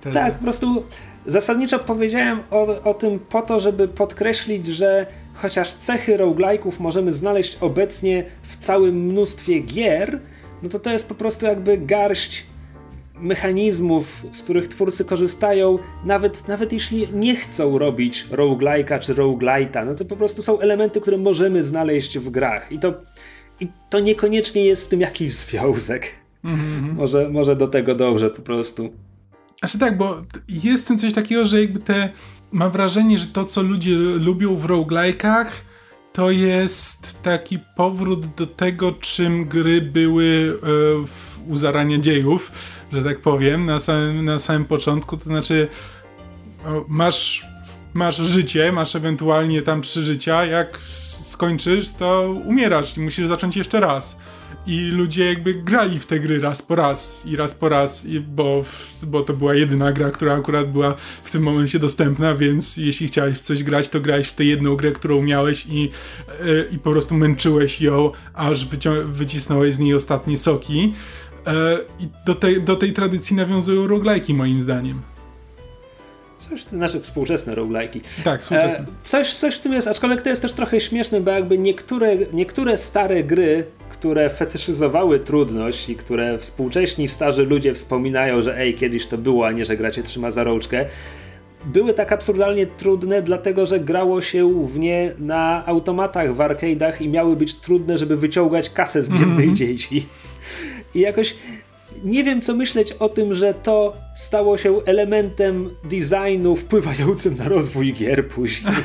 [0.00, 0.14] tezy.
[0.14, 0.84] Tak, po prostu
[1.26, 5.06] zasadniczo powiedziałem o, o tym po to, żeby podkreślić, że
[5.42, 10.20] chociaż cechy roguelike'ów możemy znaleźć obecnie w całym mnóstwie gier,
[10.62, 12.46] no to to jest po prostu jakby garść
[13.14, 19.94] mechanizmów, z których twórcy korzystają, nawet, nawet jeśli nie chcą robić roguelike'a czy roguelite'a, no
[19.94, 22.72] to po prostu są elementy, które możemy znaleźć w grach.
[22.72, 22.94] I to,
[23.60, 26.10] i to niekoniecznie jest w tym jakiś związek.
[26.44, 26.94] Mm -hmm.
[26.94, 28.90] może, może do tego dobrze po prostu.
[29.58, 30.16] Znaczy tak, bo
[30.48, 32.08] jest ten coś takiego, że jakby te
[32.52, 35.46] mam wrażenie, że to, co ludzie lubią w roguelike'ach,
[36.12, 40.66] to jest taki powrót do tego, czym gry były e,
[41.06, 42.52] w, u zarania dziejów,
[42.92, 45.16] że tak powiem, na samym, na samym początku.
[45.16, 45.68] To znaczy,
[46.88, 47.46] masz,
[47.94, 50.78] masz życie, masz ewentualnie tam trzy życia, jak
[51.28, 54.20] skończysz, to umierasz i musisz zacząć jeszcze raz
[54.68, 58.64] i ludzie jakby grali w te gry raz po raz i raz po raz, bo,
[59.06, 63.38] bo to była jedyna gra, która akurat była w tym momencie dostępna, więc jeśli chciałeś
[63.38, 66.90] w coś grać, to grałeś w tę jedną grę, którą miałeś i, yy, i po
[66.90, 68.66] prostu męczyłeś ją, aż
[69.04, 70.94] wycisnąłeś z niej ostatnie soki.
[71.46, 71.52] Yy,
[72.00, 75.02] I do tej, do tej tradycji nawiązują roguelike'i moim zdaniem.
[76.50, 78.00] Coś nasze współczesne roguelike'i.
[78.24, 78.78] Tak, współczesne.
[78.78, 82.16] E, coś, coś w tym jest, aczkolwiek to jest też trochę śmieszne, bo jakby niektóre,
[82.32, 83.64] niektóre stare gry
[83.98, 89.52] które fetyszyzowały trudność i które współcześni starzy ludzie wspominają, że ej, kiedyś to było, a
[89.52, 90.84] nie, że gracie trzyma za rączkę,
[91.66, 97.08] były tak absurdalnie trudne, dlatego że grało się w nie na automatach w arcade'ach i
[97.08, 99.54] miały być trudne, żeby wyciągać kasę z biednych mm -hmm.
[99.54, 100.06] dzieci.
[100.94, 101.34] I jakoś
[102.04, 107.92] nie wiem, co myśleć o tym, że to stało się elementem designu wpływającym na rozwój
[107.92, 108.74] gier później.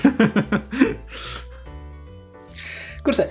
[3.04, 3.28] Kurczę,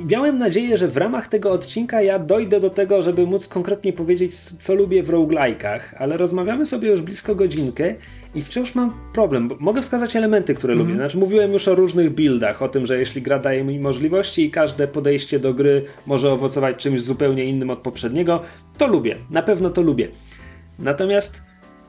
[0.00, 4.36] miałem nadzieję, że w ramach tego odcinka ja dojdę do tego, żeby móc konkretnie powiedzieć,
[4.36, 7.94] co lubię w roguelike'ach, ale rozmawiamy sobie już blisko godzinkę
[8.34, 10.94] i wciąż mam problem, mogę wskazać elementy, które lubię.
[10.94, 14.50] Znaczy, mówiłem już o różnych buildach, o tym, że jeśli gra daje mi możliwości i
[14.50, 18.42] każde podejście do gry może owocować czymś zupełnie innym od poprzedniego,
[18.78, 19.16] to lubię.
[19.30, 20.08] Na pewno to lubię.
[20.78, 21.42] Natomiast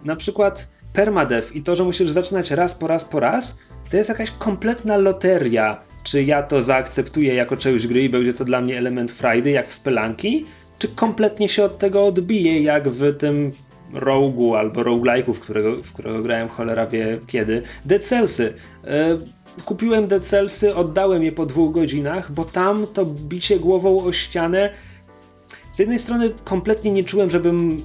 [0.04, 4.10] na przykład permadev i to, że musisz zaczynać raz po raz po raz, to jest
[4.10, 5.82] jakaś kompletna loteria.
[6.04, 9.68] Czy ja to zaakceptuję jako część gry i będzie to dla mnie element frajdy, jak
[9.68, 10.46] w Spelanki,
[10.80, 13.52] czy kompletnie się od tego odbije, jak w tym
[13.94, 17.62] rogu albo roguelike'u, w którego, w którego grałem cholera wie kiedy.
[17.86, 18.54] Dead Cellsy.
[18.84, 19.18] E,
[19.66, 24.70] kupiłem Dead Cellsy, oddałem je po dwóch godzinach, bo tam to bicie głową o ścianę
[25.76, 27.82] z jednej strony kompletnie nie czułem, żebym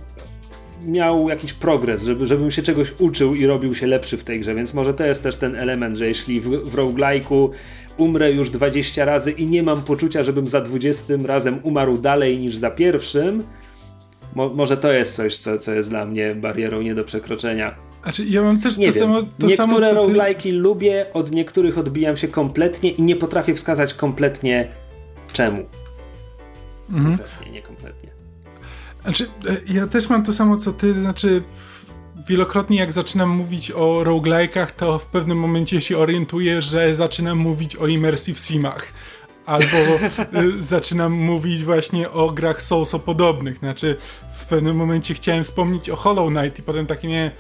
[0.87, 4.55] miał jakiś progres, żeby, żebym się czegoś uczył i robił się lepszy w tej grze,
[4.55, 7.49] więc może to jest też ten element, że jeśli w, w roguelike'u
[7.97, 12.57] umrę już 20 razy i nie mam poczucia, żebym za 20 razem umarł dalej niż
[12.57, 13.45] za pierwszym,
[14.35, 17.75] Mo, może to jest coś, co, co jest dla mnie barierą nie do przekroczenia.
[18.03, 19.03] Znaczy, ja mam też nie to wiem.
[19.03, 19.23] samo.
[19.23, 19.95] To Niektóre samo, co ty...
[19.95, 24.69] roguelike'i lubię, od niektórych odbijam się kompletnie i nie potrafię wskazać kompletnie
[25.33, 25.65] czemu.
[26.91, 27.19] Mhm.
[27.19, 28.11] Kompletnie, nie kompletnie.
[29.03, 31.43] Znaczy, e, ja też mam to samo co ty, znaczy
[32.29, 37.77] wielokrotnie jak zaczynam mówić o roguelike'ach, to w pewnym momencie się orientuję, że zaczynam mówić
[37.77, 38.93] o immersive simach.
[39.51, 39.99] Albo
[40.59, 43.59] y, zaczynam mówić właśnie o grach Souls-podobnych.
[43.59, 43.97] Znaczy,
[44.39, 47.31] w pewnym momencie chciałem wspomnieć o Hollow Knight i potem takie nie.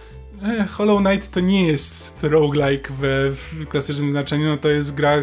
[0.42, 5.22] E, Hollow Knight to nie jest roguelike we, w klasycznym znaczeniu, no to jest gra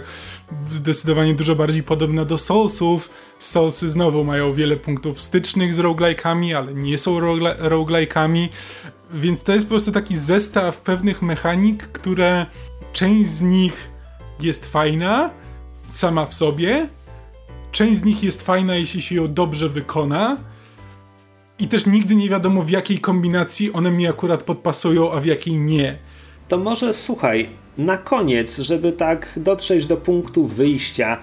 [0.72, 3.10] zdecydowanie dużo bardziej podobna do Soulsów.
[3.40, 7.20] Soulsy znowu mają wiele punktów stycznych z roguelike'ami, ale nie są
[7.70, 8.48] roguelike'ami,
[9.14, 12.46] więc to jest po prostu taki zestaw pewnych mechanik, które
[12.94, 13.90] część z nich
[14.40, 15.30] jest fajna
[15.90, 16.90] sama w sobie,
[17.72, 20.38] część z nich jest fajna, jeśli się ją dobrze wykona,
[21.60, 25.60] i też nigdy nie wiadomo w jakiej kombinacji one mi akurat podpasują, a w jakiej
[25.60, 25.98] nie.
[26.48, 31.18] To może słuchaj, na koniec, żeby tak dotrzeć do punktu wyjścia,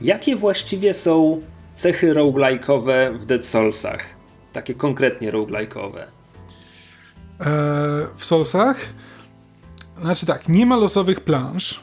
[0.00, 1.40] jakie właściwie są
[1.74, 4.04] cechy roguelike'owe w Dead Soulsach?
[4.52, 6.02] Takie konkretnie roguelike'owe.
[7.40, 7.46] Eee,
[8.16, 8.80] w Soulsach?
[10.00, 11.80] Znaczy tak, nie ma losowych plansz.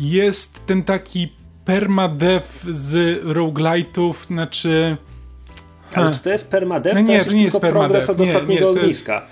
[0.00, 1.32] Jest ten taki
[1.64, 4.96] permadev z roguelite'ów, znaczy...
[5.94, 6.94] Ale czy to jest permadev?
[6.94, 9.26] No nie, to, to nie jest tylko progres od Nie, ostatniego nie, jest- ogniska.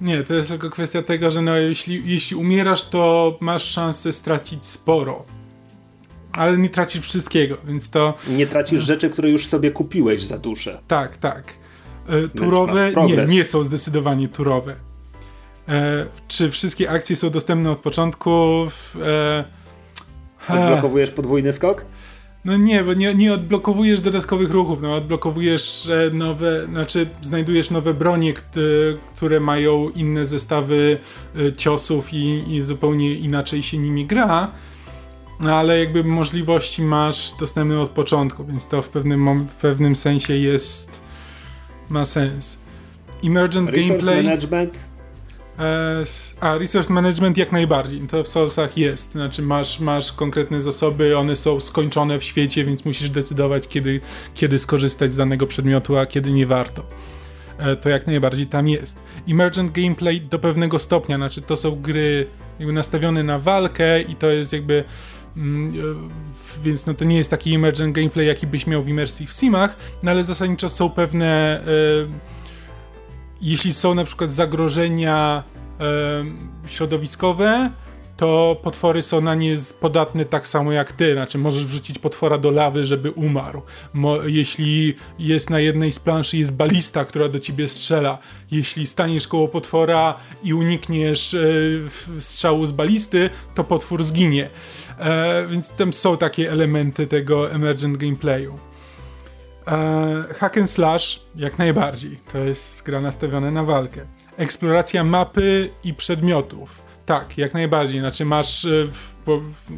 [0.00, 4.66] Nie, to jest tylko kwestia tego, że no, jeśli, jeśli umierasz, to masz szansę stracić
[4.66, 5.24] sporo.
[6.32, 10.80] Ale nie tracisz wszystkiego, więc to Nie tracisz rzeczy, które już sobie kupiłeś za duszę.
[10.88, 11.44] tak, tak.
[12.08, 14.74] E, turowe nie, nie są zdecydowanie turowe.
[15.68, 18.30] E, czy wszystkie akcje są dostępne od początku?
[19.02, 19.44] E,
[20.48, 21.84] Odblokowujesz podwójny skok?
[22.44, 27.94] No nie, bo nie, nie odblokowujesz dodatkowych ruchów, no odblokowujesz e, nowe, znaczy znajdujesz nowe
[27.94, 28.60] bronie, kt-
[29.16, 30.98] które mają inne zestawy
[31.36, 34.50] e, ciosów i, i zupełnie inaczej się nimi gra,
[35.40, 40.36] no ale jakby możliwości masz dostępne od początku, więc to w pewnym, w pewnym sensie
[40.36, 40.90] jest,
[41.90, 42.58] ma sens.
[43.24, 44.24] Emergent Resource gameplay...
[44.24, 44.91] management?
[45.58, 46.04] E,
[46.40, 48.00] A, resource management jak najbardziej.
[48.00, 49.12] To w Soulsach jest.
[49.12, 54.00] Znaczy masz, masz konkretne zasoby, one są skończone w świecie, więc musisz decydować, kiedy,
[54.34, 56.86] kiedy skorzystać z danego przedmiotu, a kiedy nie warto.
[57.58, 58.98] E, To jak najbardziej tam jest.
[59.28, 62.26] Emergent gameplay do pewnego stopnia, znaczy to są gry
[62.58, 64.84] jakby nastawione na walkę i to jest jakby
[65.36, 66.32] mm, e,
[66.62, 70.10] więc no to nie jest taki emergent gameplay, jaki byś miał w Immersive Simach, no
[70.10, 72.41] ale zasadniczo są pewne e,
[73.42, 75.42] jeśli są na przykład zagrożenia
[75.78, 77.70] em, środowiskowe,
[78.16, 81.12] to potwory są na nie podatne tak samo jak ty.
[81.12, 83.62] Znaczy, możesz wrzucić potwora do lawy, żeby umarł.
[83.92, 88.18] Mo, jeśli jest na jednej z planszy jest balista, która do ciebie strzela,
[88.50, 91.40] jeśli staniesz koło potwora i unikniesz e,
[92.20, 94.50] strzału z balisty, to potwór zginie.
[94.98, 98.58] E, więc tam są takie elementy tego emergent gameplayu.
[99.66, 102.20] E, hack and slash jak najbardziej.
[102.32, 104.00] To jest gra nastawiona na walkę.
[104.36, 106.82] Eksploracja mapy i przedmiotów.
[107.06, 108.00] Tak, jak najbardziej.
[108.00, 108.86] Znaczy masz, e,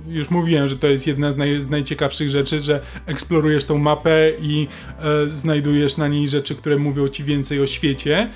[0.09, 4.31] już mówiłem, że to jest jedna z, naj, z najciekawszych rzeczy, że eksplorujesz tą mapę
[4.43, 4.69] i
[4.99, 8.31] e, znajdujesz na niej rzeczy, które mówią ci więcej o świecie.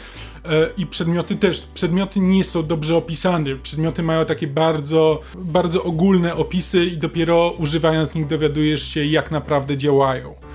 [0.45, 1.61] E, I przedmioty też.
[1.75, 3.57] Przedmioty nie są dobrze opisane.
[3.57, 9.77] Przedmioty mają takie bardzo, bardzo ogólne opisy i dopiero używając nich dowiadujesz się, jak naprawdę
[9.77, 10.48] działają.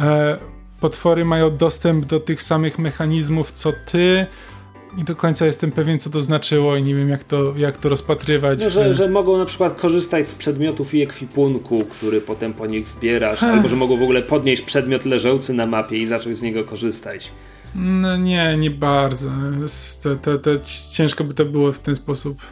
[0.00, 0.38] E,
[0.80, 4.26] potwory mają dostęp do tych samych mechanizmów co ty.
[4.96, 7.88] Nie do końca jestem pewien, co to znaczyło i nie wiem, jak to, jak to
[7.88, 8.62] rozpatrywać.
[8.62, 12.88] No, że, że mogą na przykład korzystać z przedmiotów i ekwipunku, który potem po nich
[12.88, 16.64] zbierasz, albo że mogą w ogóle podnieść przedmiot leżący na mapie i zacząć z niego
[16.64, 17.30] korzystać.
[17.74, 19.30] No nie, nie bardzo.
[20.02, 20.50] To, to, to
[20.92, 22.42] ciężko by to było w ten sposób.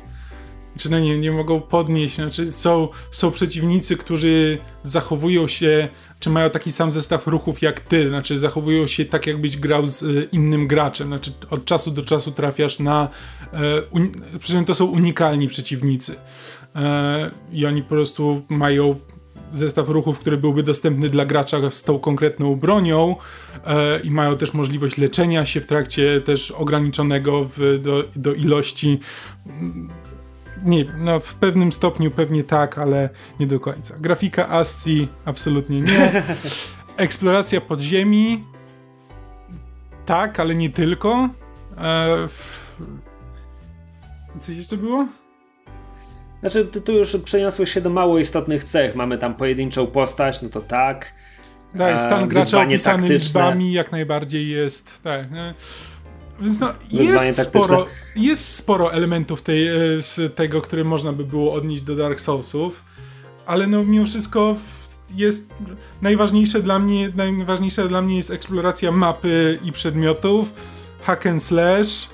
[0.78, 2.14] Czy no nie, nie mogą podnieść.
[2.14, 5.88] Znaczy są, są przeciwnicy, którzy zachowują się,
[6.18, 8.08] czy mają taki sam zestaw ruchów jak ty.
[8.08, 11.06] Znaczy zachowują się tak, jakbyś grał z e, innym graczem.
[11.06, 13.08] Znaczy od czasu do czasu trafiasz na.
[13.52, 16.14] E, przy czym to są unikalni przeciwnicy.
[16.76, 18.96] E, I oni po prostu mają
[19.52, 23.16] zestaw ruchów, który byłby dostępny dla gracza z tą konkretną bronią
[23.66, 29.00] e, i mają też możliwość leczenia się w trakcie też ograniczonego w, do, do ilości.
[30.64, 33.08] Nie, no w pewnym stopniu pewnie tak, ale
[33.40, 33.94] nie do końca.
[34.00, 36.22] Grafika ASCII absolutnie nie.
[36.96, 38.44] Eksploracja podziemi
[40.06, 41.28] tak, ale nie tylko.
[41.78, 42.28] E,
[44.40, 45.06] coś jeszcze było?
[46.40, 48.94] Znaczy, ty tu już przeniosłeś się do mało istotnych cech.
[48.94, 51.12] Mamy tam pojedynczą postać, no to tak.
[51.78, 53.14] Tak, stan gracza opisany taktyczne.
[53.14, 55.26] liczbami jak najbardziej jest, tak.
[56.40, 57.86] Więc no, jest sporo,
[58.16, 59.72] jest sporo elementów tej, e,
[60.02, 62.84] z tego, które można by było odnieść do Dark Soulsów,
[63.46, 64.56] ale no mimo wszystko
[65.14, 65.54] jest
[66.02, 70.52] najważniejsze dla mnie, najważniejsze dla mnie jest eksploracja mapy i przedmiotów,
[71.02, 72.08] hack and slash,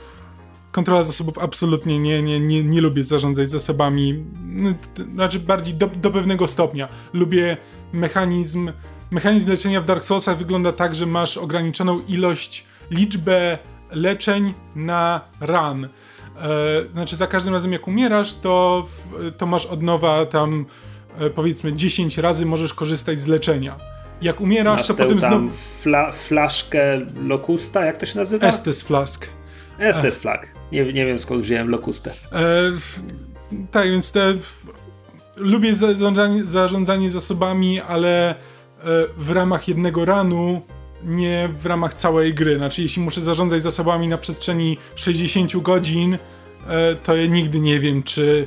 [0.73, 4.75] kontrola zasobów absolutnie nie, nie, nie, nie lubię zarządzać zasobami, no,
[5.15, 6.89] znaczy bardziej do, do pewnego stopnia.
[7.13, 7.57] Lubię
[7.93, 8.73] mechanizm,
[9.11, 13.59] mechanizm leczenia w Dark Soulsach wygląda tak, że masz ograniczoną ilość, liczbę
[13.95, 15.85] leczeń na run.
[15.85, 15.89] E,
[16.93, 18.87] znaczy za każdym razem jak umierasz, to,
[19.39, 20.67] to masz od nowa tam
[21.19, 23.77] e, powiedzmy 10 razy możesz korzystać z leczenia.
[24.23, 25.49] Jak umierasz, masz to potem znowu...
[25.81, 28.47] Fla, flaszkę Locusta, jak to się nazywa?
[28.47, 29.27] Estes Flask.
[29.79, 30.49] Estes Flag.
[30.73, 32.11] Nie, nie wiem skąd wziąłem Locustę.
[32.33, 32.73] E,
[33.71, 34.35] tak, więc te,
[35.37, 38.35] lubię zarządzanie, zarządzanie zasobami, ale e,
[39.17, 40.63] w ramach jednego ranu
[41.05, 42.57] nie w ramach całej gry.
[42.57, 46.19] Znaczy, jeśli muszę zarządzać zasobami na przestrzeni 60 godzin,
[46.67, 48.47] e, to ja nigdy nie wiem, czy,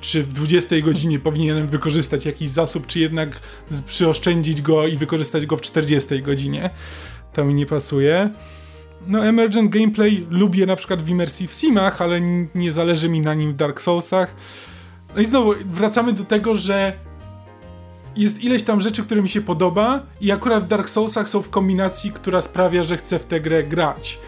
[0.00, 3.40] czy w 20 godzinie powinienem wykorzystać jakiś zasób, czy jednak
[3.86, 6.70] przyoszczędzić go i wykorzystać go w 40 godzinie.
[7.32, 8.30] To mi nie pasuje.
[9.06, 12.20] No, Emergent Gameplay lubię na przykład w Immersive Simach, ale
[12.54, 14.34] nie zależy mi na nim w Dark Soulsach.
[15.14, 17.07] No i znowu wracamy do tego, że
[18.18, 21.50] jest ileś tam rzeczy, które mi się podoba i akurat w Dark Soulsach są w
[21.50, 24.18] kombinacji, która sprawia, że chcę w tę grę grać.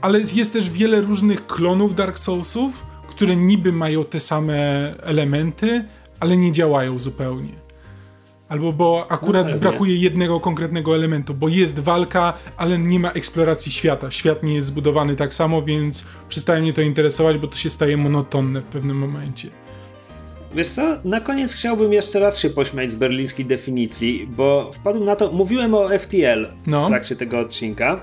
[0.00, 4.54] Ale jest też wiele różnych klonów Dark Soulsów, które niby mają te same
[5.02, 5.84] elementy,
[6.20, 7.52] ale nie działają zupełnie.
[8.48, 13.72] Albo bo akurat no, brakuje jednego konkretnego elementu, bo jest walka, ale nie ma eksploracji
[13.72, 14.10] świata.
[14.10, 17.96] Świat nie jest zbudowany tak samo, więc przestaje mnie to interesować, bo to się staje
[17.96, 19.48] monotonne w pewnym momencie.
[20.54, 25.16] Wiesz co, na koniec chciałbym jeszcze raz się pośmiać z berlińskiej definicji, bo wpadłem na
[25.16, 26.84] to, mówiłem o FTL no.
[26.84, 28.00] w trakcie tego odcinka.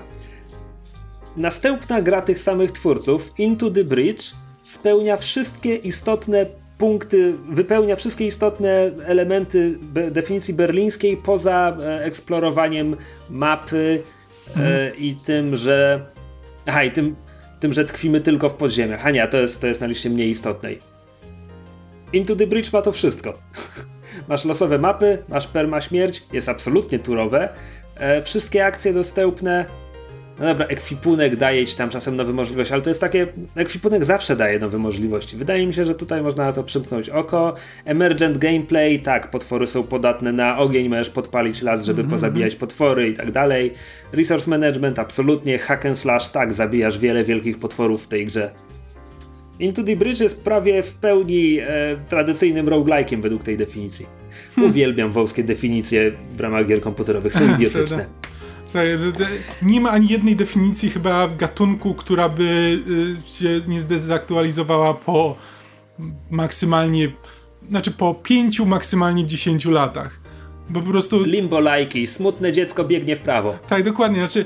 [1.36, 4.32] Następna gra tych samych twórców, Into the Bridge,
[4.62, 6.46] spełnia wszystkie istotne
[6.78, 12.96] punkty, wypełnia wszystkie istotne elementy be, definicji berlińskiej poza e, eksplorowaniem
[13.30, 14.02] mapy
[14.48, 14.96] e, mhm.
[14.98, 16.06] i tym, że.
[16.66, 17.16] Aha, i tym,
[17.60, 19.06] tym, że tkwimy tylko w podziemiach.
[19.06, 20.95] A nie, to jest, to jest na liście mniej istotnej.
[22.12, 23.38] Into the Bridge ma to wszystko.
[24.28, 27.48] masz losowe mapy, masz perma śmierć, jest absolutnie turowe.
[27.96, 29.66] E, wszystkie akcje dostępne
[30.38, 34.36] no dobra, ekwipunek daje ci tam czasem nowe możliwości, ale to jest takie, ekwipunek zawsze
[34.36, 35.36] daje nowe możliwości.
[35.36, 37.54] Wydaje mi się, że tutaj można na to przymknąć oko.
[37.84, 42.14] Emergent gameplay, tak, potwory są podatne na ogień, możesz podpalić las, żeby mm -hmm.
[42.14, 43.74] pozabijać potwory i tak dalej.
[44.12, 45.58] Resource management, absolutnie.
[45.58, 48.50] Hack and slash, tak, zabijasz wiele wielkich potworów w tej grze.
[49.60, 51.66] Into the Bridge jest prawie w pełni e,
[52.08, 54.06] tradycyjnym roguelike'iem według tej definicji.
[54.54, 54.70] Hmm.
[54.70, 58.06] Uwielbiam wąskie definicje w ramach gier komputerowych, są idiotyczne.
[59.62, 62.78] Nie ma ani jednej definicji chyba gatunku, która by
[63.26, 65.36] y, się nie zdezaktualizowała po
[66.30, 67.12] maksymalnie,
[67.68, 70.20] znaczy po pięciu, maksymalnie dziesięciu latach.
[70.70, 71.24] Bo po prostu...
[71.24, 73.58] Limbo lajki, smutne dziecko biegnie w prawo.
[73.68, 74.44] Tak, dokładnie, znaczy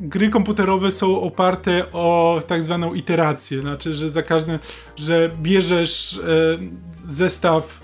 [0.00, 4.58] gry komputerowe są oparte o tak zwaną iterację, znaczy, że za każdym,
[4.96, 6.58] że bierzesz e,
[7.04, 7.80] zestaw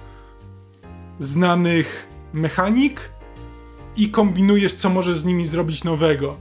[1.19, 3.13] znanych mechanik,
[3.97, 6.37] i kombinujesz, co możesz z nimi zrobić nowego.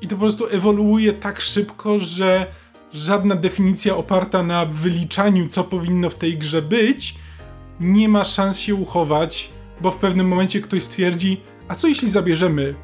[0.00, 2.46] I to po prostu ewoluuje tak szybko, że
[2.92, 7.14] żadna definicja oparta na wyliczaniu, co powinno w tej grze być,
[7.80, 9.50] nie ma szans się uchować,
[9.80, 12.74] bo w pewnym momencie ktoś stwierdzi, a co jeśli zabierzemy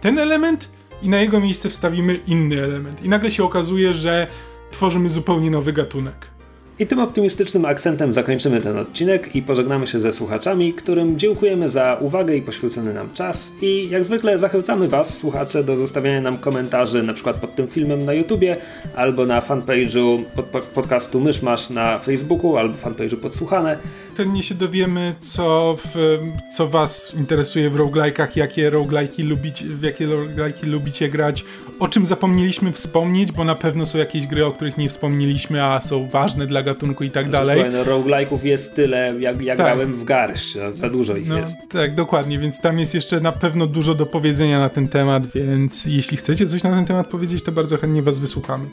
[0.00, 0.68] ten element
[1.02, 3.04] i na jego miejsce wstawimy inny element.
[3.04, 4.26] I nagle się okazuje, że
[4.70, 6.31] tworzymy zupełnie nowy gatunek.
[6.78, 11.98] I tym optymistycznym akcentem zakończymy ten odcinek i pożegnamy się ze słuchaczami, którym dziękujemy za
[12.00, 13.52] uwagę i poświęcony nam czas.
[13.62, 18.04] I jak zwykle zachęcamy Was, słuchacze, do zostawiania nam komentarzy, na przykład pod tym filmem
[18.04, 18.56] na YouTubie,
[18.96, 23.78] albo na fanpage'u pod podcastu Myszmasz na Facebooku, albo fanpage'u Podsłuchane.
[24.16, 26.18] Pewnie się dowiemy, co, w,
[26.56, 31.44] co Was interesuje w roguelike'ach, jakie roguelike'i lubicie, w jakie roguelike'i lubicie grać,
[31.82, 35.80] o czym zapomnieliśmy wspomnieć, bo na pewno są jakieś gry, o których nie wspomnieliśmy, a
[35.80, 37.64] są ważne dla gatunku i tak znaczy, dalej.
[37.64, 39.66] Słuchaj, no roguelike'ów jest tyle, jak, jak tak.
[39.66, 41.56] grałem w garść, no, za dużo ich no, jest.
[41.68, 45.84] Tak, dokładnie, więc tam jest jeszcze na pewno dużo do powiedzenia na ten temat, więc
[45.84, 48.66] jeśli chcecie coś na ten temat powiedzieć, to bardzo chętnie was wysłuchamy.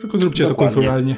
[0.00, 0.70] Tylko zróbcie dokładnie.
[0.70, 1.16] to kulturalnie.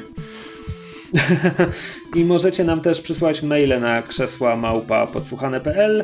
[2.15, 6.03] I możecie nam też przysłać maile na krzesła małpa podsłuchane.pl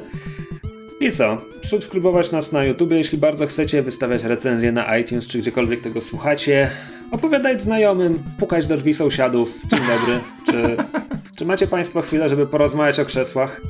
[1.01, 1.37] i co?
[1.63, 6.69] Subskrybować nas na YouTube, jeśli bardzo chcecie, wystawiać recenzje na iTunes czy gdziekolwiek tego słuchacie,
[7.11, 9.53] opowiadać znajomym, pukać do drzwi sąsiadów.
[9.67, 10.19] Dzień dobry.
[10.51, 10.77] Czy,
[11.35, 13.61] czy macie Państwo chwilę, żeby porozmawiać o krzesłach?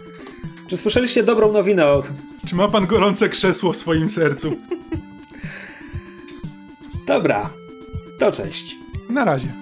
[0.67, 2.03] Czy słyszeliście dobrą nowinę o...
[2.47, 4.57] Czy ma Pan gorące krzesło w swoim sercu?
[7.07, 7.49] Dobra.
[8.19, 8.75] To cześć.
[9.09, 9.61] Na razie.